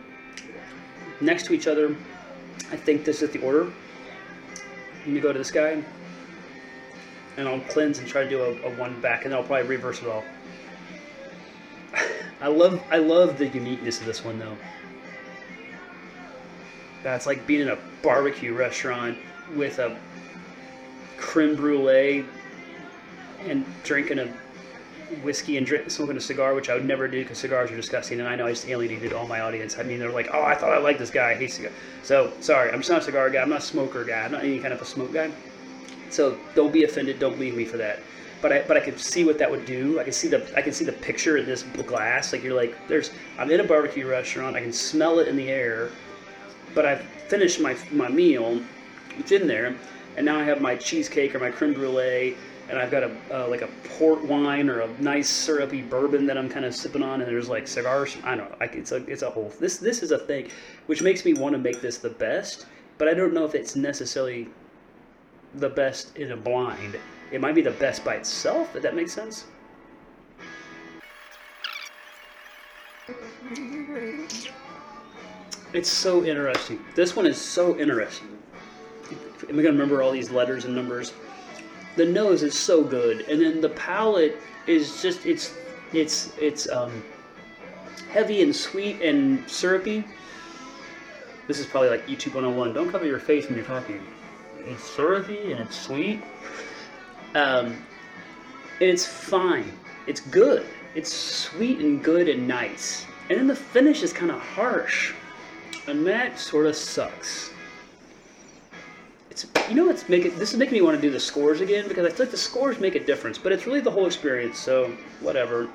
next 1.20 1.46
to 1.46 1.52
each 1.52 1.66
other, 1.66 1.96
I 2.70 2.76
think 2.76 3.04
this 3.04 3.22
is 3.22 3.30
the 3.30 3.40
order. 3.40 3.72
Let 5.00 5.08
me 5.08 5.20
go 5.20 5.32
to 5.32 5.38
this 5.38 5.50
guy, 5.50 5.82
and 7.36 7.48
I'll 7.48 7.60
cleanse 7.60 7.98
and 7.98 8.06
try 8.06 8.22
to 8.22 8.30
do 8.30 8.40
a, 8.40 8.68
a 8.68 8.76
one 8.76 9.00
back, 9.00 9.24
and 9.24 9.34
I'll 9.34 9.42
probably 9.42 9.66
reverse 9.66 10.00
it 10.00 10.08
all. 10.08 10.24
I 12.40 12.48
love 12.48 12.82
I 12.90 12.98
love 12.98 13.38
the 13.38 13.48
uniqueness 13.48 14.00
of 14.00 14.06
this 14.06 14.24
one 14.24 14.38
though. 14.38 14.56
That's 17.02 17.26
like 17.26 17.46
being 17.46 17.62
in 17.62 17.68
a 17.68 17.78
barbecue 18.02 18.52
restaurant 18.52 19.16
with 19.54 19.78
a 19.78 19.96
creme 21.16 21.54
brulee 21.54 22.24
and 23.46 23.64
drinking 23.84 24.18
a 24.18 24.26
whiskey 25.22 25.56
and 25.56 25.64
drink, 25.64 25.88
smoking 25.90 26.16
a 26.16 26.20
cigar, 26.20 26.54
which 26.54 26.68
I 26.68 26.74
would 26.74 26.84
never 26.84 27.06
do 27.06 27.22
because 27.22 27.38
cigars 27.38 27.70
are 27.70 27.76
disgusting. 27.76 28.18
And 28.18 28.28
I 28.28 28.34
know 28.34 28.46
I 28.46 28.50
just 28.50 28.68
alienated 28.68 29.12
all 29.12 29.26
my 29.26 29.40
audience. 29.40 29.78
I 29.78 29.84
mean, 29.84 30.00
they're 30.00 30.10
like, 30.10 30.28
"Oh, 30.32 30.42
I 30.42 30.54
thought 30.54 30.72
I 30.72 30.78
liked 30.78 30.98
this 30.98 31.10
guy. 31.10 31.34
Hate 31.34 31.52
cigar." 31.52 31.72
So 32.02 32.32
sorry, 32.40 32.70
I'm 32.70 32.80
just 32.80 32.90
not 32.90 33.02
a 33.02 33.04
cigar 33.04 33.30
guy. 33.30 33.40
I'm 33.40 33.48
not 33.48 33.60
a 33.60 33.62
smoker 33.62 34.04
guy. 34.04 34.24
I'm 34.24 34.32
not 34.32 34.42
any 34.42 34.58
kind 34.58 34.74
of 34.74 34.82
a 34.82 34.84
smoke 34.84 35.12
guy. 35.12 35.30
So 36.10 36.38
don't 36.54 36.72
be 36.72 36.84
offended. 36.84 37.18
Don't 37.18 37.38
leave 37.38 37.56
me 37.56 37.64
for 37.64 37.76
that 37.78 38.00
but 38.42 38.52
I 38.52 38.62
but 38.62 38.76
I 38.76 38.80
could 38.80 38.98
see 38.98 39.24
what 39.24 39.38
that 39.38 39.50
would 39.50 39.64
do. 39.64 39.98
I 39.98 40.04
can 40.04 40.12
see 40.12 40.28
the 40.28 40.46
I 40.56 40.62
can 40.62 40.72
see 40.72 40.84
the 40.84 40.92
picture 40.92 41.36
in 41.36 41.46
this 41.46 41.62
glass. 41.86 42.32
Like 42.32 42.42
you're 42.42 42.54
like, 42.54 42.76
there's 42.88 43.10
I'm 43.38 43.50
in 43.50 43.60
a 43.60 43.64
barbecue 43.64 44.06
restaurant. 44.06 44.56
I 44.56 44.60
can 44.60 44.72
smell 44.72 45.18
it 45.18 45.28
in 45.28 45.36
the 45.36 45.48
air, 45.48 45.90
but 46.74 46.84
I've 46.84 47.02
finished 47.28 47.60
my 47.60 47.76
my 47.90 48.08
meal. 48.08 48.60
It's 49.18 49.32
in 49.32 49.46
there, 49.46 49.74
and 50.16 50.26
now 50.26 50.38
I 50.38 50.44
have 50.44 50.60
my 50.60 50.76
cheesecake 50.76 51.34
or 51.34 51.38
my 51.38 51.50
creme 51.50 51.72
brulee, 51.72 52.36
and 52.68 52.78
I've 52.78 52.90
got 52.90 53.02
a 53.04 53.16
uh, 53.32 53.48
like 53.48 53.62
a 53.62 53.68
port 53.98 54.22
wine 54.24 54.68
or 54.68 54.80
a 54.80 54.88
nice 55.00 55.28
syrupy 55.28 55.82
bourbon 55.82 56.26
that 56.26 56.36
I'm 56.36 56.48
kind 56.48 56.64
of 56.64 56.74
sipping 56.74 57.02
on, 57.02 57.22
and 57.22 57.30
there's 57.30 57.48
like 57.48 57.66
cigars. 57.66 58.16
I 58.24 58.36
don't 58.36 58.50
know. 58.50 58.56
I, 58.60 58.64
it's 58.66 58.92
a 58.92 58.96
it's 59.06 59.22
a 59.22 59.30
whole 59.30 59.52
this 59.58 59.78
this 59.78 60.02
is 60.02 60.10
a 60.10 60.18
thing, 60.18 60.50
which 60.86 61.02
makes 61.02 61.24
me 61.24 61.32
want 61.32 61.54
to 61.54 61.58
make 61.58 61.80
this 61.80 61.98
the 61.98 62.10
best. 62.10 62.66
But 62.98 63.08
I 63.08 63.14
don't 63.14 63.34
know 63.34 63.44
if 63.44 63.54
it's 63.54 63.76
necessarily 63.76 64.48
the 65.54 65.68
best 65.68 66.16
in 66.16 66.32
a 66.32 66.36
blind 66.36 66.98
it 67.32 67.40
might 67.40 67.54
be 67.54 67.62
the 67.62 67.72
best 67.72 68.04
by 68.04 68.14
itself, 68.14 68.74
if 68.76 68.82
that 68.82 68.94
makes 68.94 69.12
sense. 69.12 69.46
It's 75.72 75.90
so 75.90 76.24
interesting. 76.24 76.84
This 76.94 77.14
one 77.16 77.26
is 77.26 77.40
so 77.40 77.78
interesting. 77.78 78.38
Am 79.48 79.58
I 79.58 79.62
gonna 79.62 79.70
remember 79.70 80.02
all 80.02 80.10
these 80.10 80.30
letters 80.30 80.64
and 80.64 80.74
numbers? 80.74 81.12
The 81.96 82.04
nose 82.04 82.42
is 82.42 82.58
so 82.58 82.82
good, 82.82 83.22
and 83.28 83.40
then 83.40 83.60
the 83.60 83.68
palate 83.70 84.36
is 84.66 85.02
just 85.02 85.26
it's 85.26 85.54
it's 85.92 86.32
it's 86.38 86.68
um, 86.68 87.02
heavy 88.10 88.42
and 88.42 88.54
sweet 88.54 89.00
and 89.02 89.48
syrupy. 89.48 90.04
This 91.46 91.58
is 91.58 91.66
probably 91.66 91.90
like 91.90 92.06
YouTube 92.06 92.34
101. 92.34 92.72
Don't 92.72 92.90
cover 92.90 93.06
your 93.06 93.20
face 93.20 93.46
when 93.46 93.56
you're 93.56 93.64
talking. 93.64 94.02
It's 94.64 94.82
syrupy 94.82 95.52
and 95.52 95.60
it's 95.60 95.78
sweet. 95.78 96.22
Um, 97.34 97.76
it's 98.80 99.06
fine. 99.06 99.72
It's 100.06 100.20
good. 100.20 100.66
It's 100.94 101.12
sweet 101.12 101.80
and 101.80 102.02
good 102.02 102.28
and 102.28 102.46
nice. 102.46 103.06
And 103.28 103.38
then 103.38 103.46
the 103.46 103.56
finish 103.56 104.02
is 104.02 104.12
kind 104.12 104.30
of 104.30 104.40
harsh. 104.40 105.12
And 105.86 106.06
that 106.06 106.38
sort 106.38 106.66
of 106.66 106.76
sucks. 106.76 107.50
It's 109.30 109.46
you 109.68 109.74
know 109.74 109.86
what's 109.86 110.08
making 110.08 110.38
this 110.38 110.52
is 110.52 110.58
making 110.58 110.74
me 110.74 110.80
want 110.80 110.96
to 110.96 111.02
do 111.02 111.10
the 111.10 111.20
scores 111.20 111.60
again 111.60 111.86
because 111.88 112.06
I 112.06 112.10
feel 112.10 112.24
like 112.24 112.30
the 112.30 112.38
scores 112.38 112.80
make 112.80 112.94
a 112.94 113.04
difference, 113.04 113.36
but 113.36 113.52
it's 113.52 113.66
really 113.66 113.80
the 113.80 113.90
whole 113.90 114.06
experience, 114.06 114.58
so 114.58 114.96
whatever. 115.20 115.68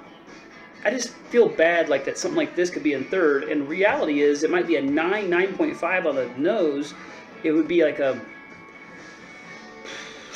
I 0.83 0.89
just 0.89 1.09
feel 1.29 1.47
bad 1.47 1.87
like 1.87 2.03
that 2.05 2.17
something 2.17 2.37
like 2.37 2.55
this 2.55 2.71
could 2.71 2.81
be 2.81 2.93
in 2.93 3.05
third, 3.05 3.43
and 3.43 3.69
reality 3.69 4.21
is 4.21 4.43
it 4.43 4.49
might 4.49 4.65
be 4.65 4.77
a 4.77 4.81
9, 4.81 5.29
9.5 5.29 6.05
on 6.07 6.15
the 6.15 6.27
nose. 6.37 6.95
It 7.43 7.51
would 7.51 7.67
be 7.67 7.83
like 7.83 7.99
a 7.99 8.19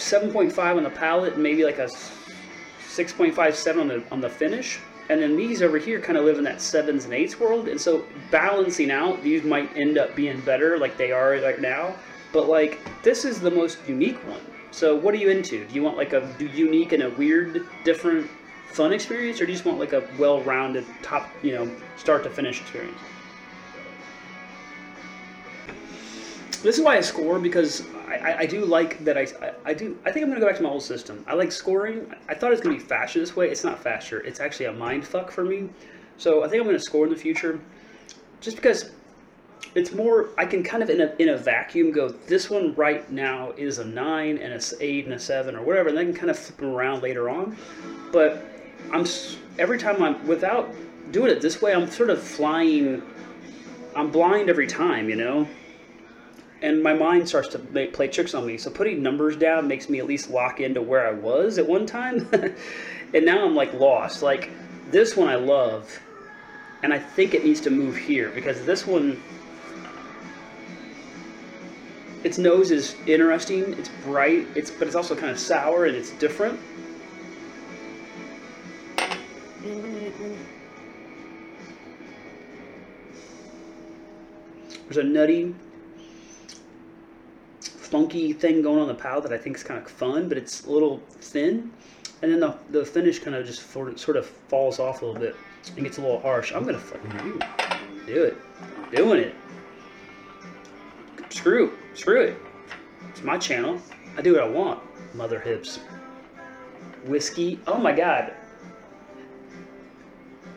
7.5 0.05 0.77
on 0.77 0.83
the 0.83 0.89
palate 0.91 1.33
and 1.33 1.41
maybe 1.41 1.63
like 1.63 1.79
a 1.79 1.87
6.57 1.87 3.81
on 3.81 3.87
the 3.87 4.03
on 4.11 4.21
the 4.21 4.29
finish. 4.29 4.79
And 5.09 5.19
then 5.21 5.35
these 5.35 5.63
over 5.63 5.79
here 5.79 5.99
kind 5.99 6.17
of 6.17 6.25
live 6.25 6.37
in 6.37 6.43
that 6.43 6.61
sevens 6.61 7.05
and 7.05 7.13
eights 7.13 7.39
world. 7.39 7.67
And 7.67 7.81
so 7.81 8.05
balancing 8.29 8.91
out, 8.91 9.21
these 9.23 9.43
might 9.43 9.75
end 9.75 9.97
up 9.97 10.15
being 10.15 10.39
better 10.41 10.77
like 10.77 10.95
they 10.95 11.11
are 11.11 11.31
right 11.31 11.59
now. 11.59 11.95
But 12.31 12.47
like 12.47 12.79
this 13.01 13.25
is 13.25 13.39
the 13.39 13.49
most 13.49 13.79
unique 13.87 14.17
one. 14.27 14.41
So 14.69 14.95
what 14.95 15.15
are 15.15 15.17
you 15.17 15.29
into? 15.29 15.65
Do 15.65 15.73
you 15.73 15.81
want 15.81 15.97
like 15.97 16.13
a 16.13 16.35
unique 16.39 16.91
and 16.91 17.03
a 17.03 17.09
weird, 17.11 17.65
different, 17.83 18.29
fun 18.67 18.93
experience, 18.93 19.41
or 19.41 19.45
do 19.45 19.53
you 19.53 19.57
just 19.57 19.65
want 19.65 19.79
like 19.79 19.93
a 19.93 20.07
well-rounded, 20.19 20.85
top, 21.01 21.29
you 21.41 21.53
know, 21.53 21.71
start 21.95 22.23
to 22.25 22.29
finish 22.29 22.61
experience? 22.61 22.99
This 26.61 26.77
is 26.77 26.83
why 26.83 26.97
I 26.97 27.01
score 27.01 27.39
because 27.39 27.87
I, 28.07 28.39
I 28.39 28.45
do 28.45 28.65
like 28.65 29.03
that 29.05 29.17
I, 29.17 29.27
I 29.65 29.73
do 29.73 29.97
I 30.05 30.11
think 30.11 30.23
I'm 30.23 30.29
gonna 30.29 30.41
go 30.41 30.47
back 30.47 30.57
to 30.57 30.63
my 30.63 30.69
old 30.69 30.83
system. 30.83 31.23
I 31.27 31.33
like 31.33 31.51
scoring. 31.51 32.13
I 32.29 32.33
thought 32.33 32.47
it 32.47 32.51
was 32.51 32.61
gonna 32.61 32.75
be 32.75 32.81
faster 32.81 33.19
this 33.19 33.35
way. 33.35 33.49
It's 33.49 33.63
not 33.63 33.79
faster. 33.79 34.19
It's 34.21 34.39
actually 34.39 34.67
a 34.67 34.73
mind 34.73 35.05
fuck 35.05 35.31
for 35.31 35.43
me. 35.43 35.69
So 36.17 36.43
I 36.43 36.47
think 36.47 36.61
I'm 36.61 36.67
gonna 36.67 36.79
score 36.79 37.05
in 37.05 37.11
the 37.11 37.19
future, 37.19 37.59
just 38.41 38.57
because 38.57 38.91
it's 39.73 39.93
more. 39.93 40.29
I 40.37 40.45
can 40.45 40.63
kind 40.63 40.83
of 40.83 40.89
in 40.89 41.01
a 41.01 41.15
in 41.19 41.29
a 41.29 41.37
vacuum 41.37 41.91
go. 41.91 42.09
This 42.09 42.49
one 42.49 42.73
right 42.75 43.09
now 43.11 43.51
is 43.57 43.79
a 43.79 43.85
nine 43.85 44.37
and 44.37 44.53
a 44.53 44.61
eight 44.79 45.05
and 45.05 45.13
a 45.13 45.19
seven 45.19 45.55
or 45.55 45.63
whatever, 45.63 45.89
and 45.89 45.99
I 45.99 46.03
can 46.03 46.13
kind 46.13 46.29
of 46.29 46.37
flip 46.37 46.57
them 46.57 46.69
around 46.69 47.01
later 47.03 47.29
on. 47.29 47.57
But 48.11 48.45
I'm 48.91 49.05
every 49.59 49.77
time 49.77 50.01
I'm 50.01 50.25
without 50.27 50.73
doing 51.11 51.31
it 51.31 51.41
this 51.41 51.61
way, 51.61 51.73
I'm 51.73 51.89
sort 51.89 52.09
of 52.09 52.21
flying. 52.21 53.01
I'm 53.95 54.11
blind 54.11 54.49
every 54.49 54.67
time, 54.67 55.09
you 55.09 55.15
know 55.15 55.47
and 56.65 56.81
my 56.81 56.93
mind 56.93 57.29
starts 57.29 57.47
to 57.49 57.59
make, 57.71 57.93
play 57.93 58.07
tricks 58.07 58.33
on 58.33 58.43
me. 58.43 58.57
So 58.57 58.71
putting 58.71 59.03
numbers 59.03 59.37
down 59.37 59.67
makes 59.67 59.87
me 59.87 59.99
at 59.99 60.07
least 60.07 60.31
lock 60.31 60.59
into 60.59 60.81
where 60.81 61.07
I 61.07 61.11
was 61.11 61.59
at 61.59 61.67
one 61.67 61.85
time, 61.85 62.27
and 63.13 63.23
now 63.23 63.45
I'm 63.45 63.55
like 63.55 63.71
lost. 63.75 64.23
Like 64.23 64.49
this 64.89 65.15
one 65.15 65.29
I 65.29 65.35
love, 65.35 65.99
and 66.81 66.91
I 66.91 66.97
think 66.97 67.35
it 67.35 67.45
needs 67.45 67.61
to 67.61 67.69
move 67.69 67.95
here 67.95 68.31
because 68.31 68.65
this 68.65 68.87
one 68.87 69.21
its 72.23 72.39
nose 72.39 72.71
is 72.71 72.95
interesting. 73.05 73.73
It's 73.73 73.89
bright. 74.03 74.47
It's 74.55 74.71
but 74.71 74.87
it's 74.87 74.95
also 74.95 75.15
kind 75.15 75.31
of 75.31 75.39
sour 75.39 75.85
and 75.85 75.95
it's 75.95 76.09
different. 76.13 76.59
There's 84.87 84.97
a 84.97 85.03
nutty, 85.03 85.53
funky 87.95 88.33
thing 88.33 88.61
going 88.61 88.77
on 88.77 88.89
the 88.89 88.93
palate 88.93 89.23
that 89.23 89.31
I 89.31 89.37
think 89.37 89.55
is 89.55 89.63
kind 89.63 89.81
of 89.81 89.89
fun, 89.89 90.27
but 90.27 90.37
it's 90.37 90.65
a 90.65 90.69
little 90.69 90.97
thin. 91.21 91.71
And 92.21 92.29
then 92.29 92.41
the, 92.41 92.57
the 92.71 92.83
finish 92.85 93.19
kind 93.19 93.37
of 93.37 93.45
just 93.45 93.71
sort 93.71 93.87
of, 93.87 93.97
sort 93.97 94.17
of 94.17 94.25
falls 94.25 94.79
off 94.79 95.01
a 95.01 95.05
little 95.05 95.21
bit 95.21 95.33
and 95.77 95.85
gets 95.85 95.97
a 95.97 96.01
little 96.01 96.19
harsh. 96.19 96.51
I'm 96.51 96.65
gonna 96.65 96.77
fucking 96.77 97.09
do, 97.11 97.39
do 98.05 98.23
it, 98.25 98.37
doing 98.93 99.21
it. 99.21 99.35
Screw, 101.29 101.77
screw 101.93 102.19
it. 102.21 102.37
It's 103.11 103.23
my 103.23 103.37
channel. 103.37 103.79
I 104.17 104.21
do 104.21 104.33
what 104.33 104.43
I 104.43 104.49
want. 104.49 104.81
Mother 105.15 105.39
hips. 105.39 105.79
Whiskey. 107.05 107.61
Oh 107.65 107.77
my 107.77 107.93
god. 107.93 108.33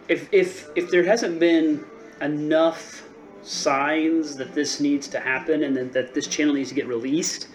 If 0.09 0.29
if 0.33 0.70
if 0.74 0.90
there 0.90 1.05
hasn't 1.05 1.38
been 1.38 1.85
enough 2.20 3.08
signs 3.48 4.37
that 4.37 4.54
this 4.54 4.80
needs 4.80 5.08
to 5.08 5.20
happen 5.20 5.64
and 5.64 5.76
that, 5.76 5.92
that 5.92 6.14
this 6.14 6.26
channel 6.26 6.54
needs 6.54 6.68
to 6.68 6.74
get 6.74 6.87
released, 6.87 7.48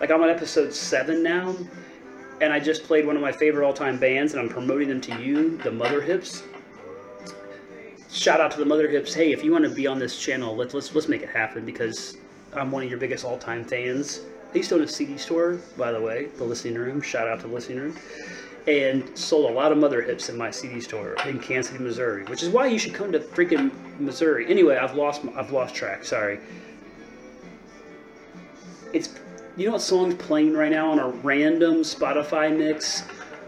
like 0.00 0.10
I'm 0.10 0.22
on 0.22 0.30
episode 0.30 0.72
seven 0.72 1.22
now, 1.22 1.56
and 2.40 2.52
I 2.52 2.60
just 2.60 2.84
played 2.84 3.06
one 3.06 3.16
of 3.16 3.22
my 3.22 3.32
favorite 3.32 3.66
all-time 3.66 3.98
bands, 3.98 4.32
and 4.32 4.40
I'm 4.40 4.48
promoting 4.48 4.88
them 4.88 5.00
to 5.02 5.20
you, 5.20 5.58
the 5.58 5.72
Mother 5.72 6.00
Hips. 6.00 6.44
Shout 8.10 8.40
out 8.40 8.50
to 8.52 8.58
the 8.58 8.64
Mother 8.64 8.88
Hips. 8.88 9.12
Hey, 9.12 9.32
if 9.32 9.44
you 9.44 9.52
want 9.52 9.64
to 9.64 9.70
be 9.70 9.86
on 9.86 9.98
this 9.98 10.18
channel, 10.18 10.56
let's 10.56 10.72
let's 10.72 10.94
let's 10.94 11.08
make 11.08 11.22
it 11.22 11.28
happen 11.28 11.66
because 11.66 12.16
I'm 12.54 12.70
one 12.70 12.82
of 12.82 12.88
your 12.88 12.98
biggest 12.98 13.24
all-time 13.24 13.64
fans. 13.64 14.20
Used 14.54 14.70
to 14.70 14.76
own 14.76 14.82
a 14.82 14.88
CD 14.88 15.18
store, 15.18 15.58
by 15.76 15.92
the 15.92 16.00
way, 16.00 16.26
the 16.38 16.44
Listening 16.44 16.76
Room. 16.76 17.02
Shout 17.02 17.28
out 17.28 17.40
to 17.40 17.48
the 17.48 17.52
Listening 17.52 17.80
Room, 17.80 17.96
and 18.66 19.18
sold 19.18 19.50
a 19.50 19.52
lot 19.52 19.72
of 19.72 19.78
Mother 19.78 20.00
Hips 20.00 20.30
in 20.30 20.38
my 20.38 20.50
CD 20.50 20.80
store 20.80 21.16
in 21.26 21.38
Kansas 21.38 21.72
City, 21.72 21.84
Missouri, 21.84 22.24
which 22.24 22.42
is 22.42 22.48
why 22.48 22.66
you 22.66 22.78
should 22.78 22.94
come 22.94 23.12
to 23.12 23.20
freaking 23.20 23.70
Missouri. 23.98 24.46
Anyway, 24.48 24.76
I've 24.76 24.94
lost 24.94 25.22
I've 25.36 25.52
lost 25.52 25.74
track. 25.74 26.04
Sorry. 26.04 26.40
It's 28.92 29.14
you 29.56 29.66
know 29.66 29.72
what 29.72 29.82
song's 29.82 30.14
playing 30.14 30.54
right 30.54 30.70
now 30.70 30.90
on 30.90 30.98
a 30.98 31.08
random 31.08 31.78
Spotify 31.78 32.56
mix 32.56 33.04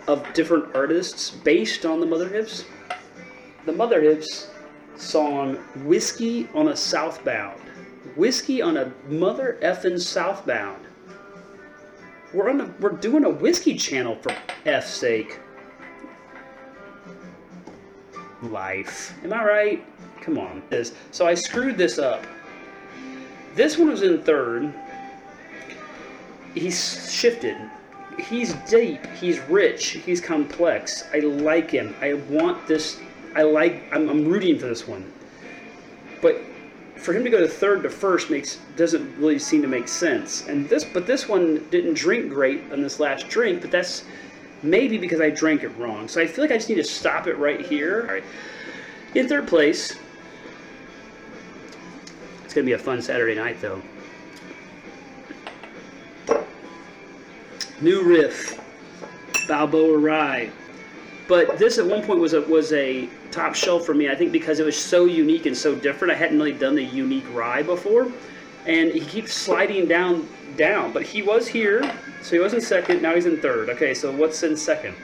of 0.06 0.30
different 0.32 0.74
artists 0.74 1.30
based 1.30 1.86
on 1.86 2.00
the 2.00 2.06
Mother 2.06 2.28
Hips. 2.28 2.64
The 3.64 3.72
Mother 3.72 4.00
Hips 4.00 4.50
song 4.96 5.56
"Whiskey 5.84 6.48
on 6.54 6.68
a 6.68 6.76
Southbound." 6.76 7.60
Whiskey 8.16 8.60
on 8.60 8.76
a 8.76 8.92
mother 9.08 9.58
effing 9.62 10.00
southbound. 10.00 10.84
We're 12.32 12.50
on 12.50 12.60
a, 12.60 12.74
we're 12.80 12.90
doing 12.90 13.24
a 13.24 13.30
whiskey 13.30 13.74
channel 13.74 14.16
for 14.16 14.34
F's 14.64 14.90
sake. 14.90 15.38
Life. 18.42 19.14
Am 19.22 19.32
I 19.32 19.44
right? 19.44 19.86
Come 20.20 20.38
on. 20.38 20.62
This. 20.70 20.94
So 21.10 21.26
I 21.26 21.34
screwed 21.34 21.76
this 21.76 21.98
up. 21.98 22.26
This 23.54 23.78
one 23.78 23.90
was 23.90 24.02
in 24.02 24.22
third. 24.22 24.72
He's 26.54 27.12
shifted. 27.12 27.56
He's 28.18 28.54
deep. 28.68 29.04
He's 29.18 29.38
rich. 29.40 29.90
He's 29.90 30.20
complex. 30.20 31.04
I 31.12 31.20
like 31.20 31.70
him. 31.70 31.94
I 32.00 32.14
want 32.14 32.66
this. 32.66 33.00
I 33.34 33.42
like. 33.42 33.82
I'm, 33.92 34.08
I'm 34.08 34.26
rooting 34.26 34.58
for 34.58 34.66
this 34.66 34.86
one. 34.86 35.10
But 36.20 36.42
for 36.96 37.14
him 37.14 37.24
to 37.24 37.30
go 37.30 37.40
to 37.40 37.48
third 37.48 37.82
to 37.84 37.90
first 37.90 38.30
makes 38.30 38.58
doesn't 38.76 39.16
really 39.16 39.38
seem 39.38 39.62
to 39.62 39.68
make 39.68 39.88
sense. 39.88 40.46
And 40.48 40.68
this, 40.68 40.84
but 40.84 41.06
this 41.06 41.28
one 41.28 41.66
didn't 41.70 41.94
drink 41.94 42.30
great 42.30 42.70
on 42.72 42.82
this 42.82 43.00
last 43.00 43.28
drink. 43.28 43.62
But 43.62 43.70
that's 43.70 44.04
maybe 44.62 44.98
because 44.98 45.20
I 45.20 45.30
drank 45.30 45.62
it 45.62 45.70
wrong. 45.78 46.08
So 46.08 46.20
I 46.20 46.26
feel 46.26 46.44
like 46.44 46.52
I 46.52 46.56
just 46.56 46.68
need 46.68 46.76
to 46.76 46.84
stop 46.84 47.26
it 47.26 47.38
right 47.38 47.60
here. 47.60 48.22
In 49.14 49.28
third 49.28 49.48
place, 49.48 49.98
it's 52.50 52.54
gonna 52.56 52.64
be 52.64 52.72
a 52.72 52.78
fun 52.78 53.00
Saturday 53.00 53.36
night 53.36 53.60
though. 53.60 53.80
New 57.80 58.02
riff, 58.02 58.60
Balboa 59.46 59.96
Rye. 59.96 60.50
But 61.28 61.58
this 61.58 61.78
at 61.78 61.86
one 61.86 62.02
point 62.02 62.18
was 62.18 62.32
a 62.32 62.40
was 62.40 62.72
a 62.72 63.08
top 63.30 63.54
shelf 63.54 63.86
for 63.86 63.94
me. 63.94 64.10
I 64.10 64.16
think 64.16 64.32
because 64.32 64.58
it 64.58 64.66
was 64.66 64.76
so 64.76 65.04
unique 65.04 65.46
and 65.46 65.56
so 65.56 65.76
different. 65.76 66.12
I 66.12 66.16
hadn't 66.16 66.38
really 66.38 66.50
done 66.50 66.74
the 66.74 66.82
unique 66.82 67.32
rye 67.32 67.62
before, 67.62 68.10
and 68.66 68.90
he 68.90 68.98
keeps 68.98 69.32
sliding 69.32 69.86
down 69.86 70.28
down. 70.56 70.92
But 70.92 71.04
he 71.04 71.22
was 71.22 71.46
here, 71.46 71.84
so 72.20 72.32
he 72.32 72.40
was 72.40 72.52
in 72.52 72.60
second. 72.60 73.00
Now 73.00 73.14
he's 73.14 73.26
in 73.26 73.40
third. 73.40 73.70
Okay, 73.70 73.94
so 73.94 74.10
what's 74.10 74.42
in 74.42 74.56
second? 74.56 74.96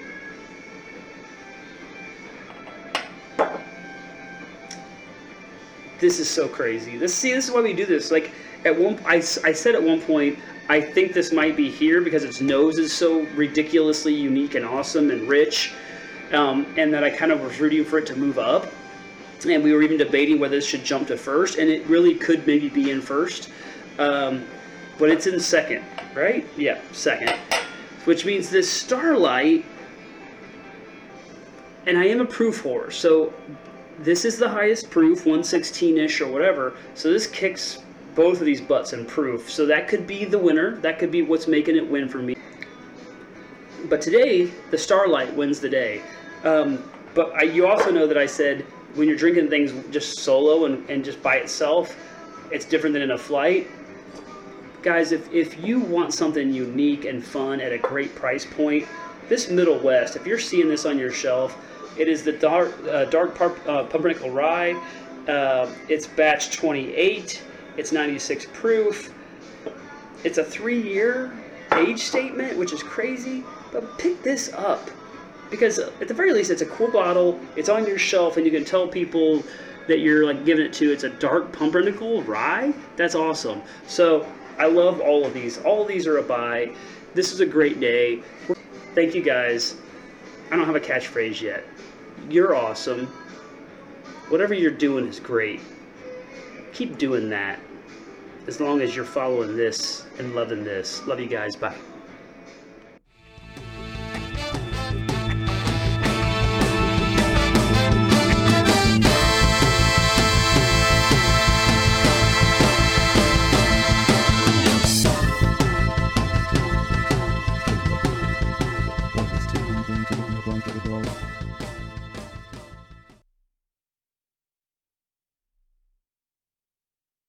This 5.99 6.19
is 6.19 6.29
so 6.29 6.49
crazy. 6.49 6.97
This 6.97 7.15
see, 7.15 7.33
this 7.33 7.49
is 7.49 7.55
why 7.55 7.63
we 7.63 7.73
do 7.73 7.87
this. 7.87 8.11
Like 8.11 8.33
at 8.65 8.79
one, 8.79 8.99
I, 9.07 9.17
I 9.17 9.53
said 9.53 9.75
at 9.75 9.83
one 9.83 10.01
point, 10.01 10.39
I 10.69 10.81
think 10.81 11.13
this 11.13 11.33
might 11.33 11.57
be 11.57 11.71
here 11.71 12.01
because 12.01 12.25
its 12.25 12.41
nose 12.41 12.79
is 12.79 12.93
so 12.93 13.23
ridiculously 13.35 14.13
unique 14.13 14.55
and 14.55 14.65
awesome 14.65 15.11
and 15.11 15.29
rich 15.29 15.73
um, 16.33 16.67
and 16.77 16.93
that 16.93 17.05
I 17.05 17.11
kind 17.11 17.33
of 17.33 17.41
was 17.41 17.61
rooting 17.61 17.85
for 17.85 17.99
it 17.99 18.07
to 18.07 18.17
move 18.17 18.39
up. 18.39 18.67
And 19.47 19.63
we 19.63 19.73
were 19.73 19.83
even 19.83 19.99
debating 19.99 20.41
whether 20.41 20.57
this 20.57 20.67
should 20.67 20.85
jump 20.85 21.09
to 21.09 21.17
first, 21.17 21.59
and 21.59 21.69
it 21.69 21.87
really 21.87 22.15
could 22.15 22.47
maybe 22.47 22.69
be 22.69 22.91
in 22.91 23.01
first. 23.01 23.51
Um, 23.99 24.45
but 24.99 25.11
it's 25.11 25.27
in 25.27 25.39
second, 25.39 25.85
right? 26.15 26.47
Yeah, 26.57 26.81
second. 26.93 27.31
Which 28.07 28.25
means 28.25 28.51
this 28.51 28.71
Starlight, 28.71 29.65
and 31.87 31.99
I 31.99 32.07
am 32.07 32.21
a 32.21 32.25
proof 32.25 32.63
whore, 32.65 32.93
so 32.93 33.33
this 34.01 34.25
is 34.25 34.39
the 34.39 34.49
highest 34.49 34.91
proof, 34.91 35.25
116-ish 35.25 36.21
or 36.21 36.29
whatever, 36.29 36.75
so 36.95 37.11
this 37.11 37.27
kicks 37.27 37.79
both 38.15 38.41
of 38.41 38.47
these 38.47 38.61
butts 38.61 38.93
in 38.93 39.05
proof. 39.05 39.51
So 39.51 39.67
that 39.67 39.89
could 39.89 40.07
be 40.07 40.25
the 40.25 40.39
winner. 40.39 40.77
That 40.77 40.99
could 40.99 41.11
be 41.11 41.23
what's 41.23 41.47
making 41.47 41.77
it 41.77 41.87
win 41.89 42.09
for 42.09 42.19
me. 42.19 42.35
But 43.89 44.01
today, 44.01 44.47
the 44.71 44.79
Starlight 44.79 45.33
wins 45.35 45.61
the 45.61 45.69
day. 45.69 46.03
Um, 46.43 46.83
but 47.15 47.33
I, 47.35 47.43
you 47.43 47.67
also 47.67 47.91
know 47.91 48.07
that 48.07 48.19
I 48.19 48.27
said 48.27 48.63
when 48.95 49.07
you're 49.07 49.17
drinking 49.17 49.51
things 49.51 49.73
just 49.91 50.21
solo 50.21 50.65
and, 50.65 50.89
and 50.89 51.05
just 51.05 51.23
by 51.23 51.37
itself, 51.37 51.97
it's 52.51 52.65
different 52.65 52.95
than 52.95 53.03
in 53.03 53.13
a 53.13 53.19
flight. 53.19 53.69
Guys, 54.83 55.13
if, 55.13 55.31
if 55.33 55.63
you 55.63 55.81
want 55.81 56.15
something 56.15 56.53
unique 56.53 57.05
and 57.05 57.25
fun 57.25 57.61
at 57.61 57.73
a 57.73 57.79
great 57.79 58.15
price 58.15 58.47
point, 58.47 58.87
this 59.29 59.51
Middle 59.51 59.79
West, 59.79 60.17
if 60.17 60.27
you're 60.27 60.39
seeing 60.39 60.69
this 60.69 60.87
on 60.87 60.99
your 60.99 61.11
shelf, 61.11 61.59
it 61.99 62.09
is 62.09 62.23
the 62.23 62.33
dark, 62.33 62.75
uh, 62.89 63.05
dark 63.07 63.35
pump, 63.35 63.59
uh, 63.67 63.85
pumpernickel 63.85 64.31
rye. 64.31 64.81
Uh, 65.29 65.69
it's 65.89 66.07
batch 66.07 66.57
28. 66.57 67.43
It's 67.77 67.93
96 67.93 68.47
proof. 68.53 69.13
It's 70.25 70.39
a 70.39 70.45
three-year 70.45 71.33
age 71.75 72.01
statement, 72.01 72.57
which 72.57 72.73
is 72.73 72.83
crazy. 72.83 73.45
But 73.73 73.99
pick 73.99 74.23
this 74.23 74.53
up 74.53 74.91
because 75.51 75.79
at 75.79 76.09
the 76.09 76.15
very 76.15 76.33
least, 76.33 76.51
it's 76.51 76.63
a 76.63 76.67
cool 76.67 76.91
bottle. 76.91 77.39
It's 77.57 77.69
on 77.69 77.87
your 77.87 77.99
shelf, 77.99 78.37
and 78.37 78.45
you 78.47 78.53
can 78.53 78.65
tell 78.65 78.89
people 78.89 79.43
that 79.87 79.99
you're 80.01 80.25
like 80.25 80.45
giving 80.45 80.67
it 80.67 80.73
to. 80.75 80.93
It's 80.93 81.05
a 81.05 81.11
dark 81.11 81.53
pumpernickel 81.53 82.23
rye. 82.23 82.73
That's 82.97 83.15
awesome. 83.15 83.63
So 83.87 84.27
I 84.59 84.67
love 84.67 85.01
all 85.01 85.25
of 85.25 85.35
these. 85.35 85.59
All 85.59 85.83
of 85.83 85.89
these 85.89 86.07
are 86.07 86.19
a 86.19 86.23
buy. 86.23 86.73
This 87.15 87.33
is 87.33 87.41
a 87.41 87.47
great 87.47 87.81
day. 87.81 88.21
Thank 88.95 89.15
you 89.15 89.23
guys. 89.23 89.77
I 90.51 90.57
don't 90.57 90.67
have 90.67 90.77
a 90.77 90.81
catchphrase 90.81 91.41
yet. 91.41 91.65
You're 92.29 92.55
awesome. 92.55 93.07
Whatever 94.29 94.55
you're 94.55 94.71
doing 94.71 95.07
is 95.07 95.21
great. 95.21 95.61
Keep 96.73 96.99
doing 96.99 97.31
that 97.31 97.61
as 98.47 98.61
long 98.61 98.81
as 98.81 98.95
you're 98.95 99.05
following 99.05 99.57
this 99.57 100.07
and 100.19 100.35
loving 100.35 100.65
this. 100.65 101.05
Love 101.07 101.21
you 101.21 101.29
guys. 101.29 101.57
Bye. 101.57 101.77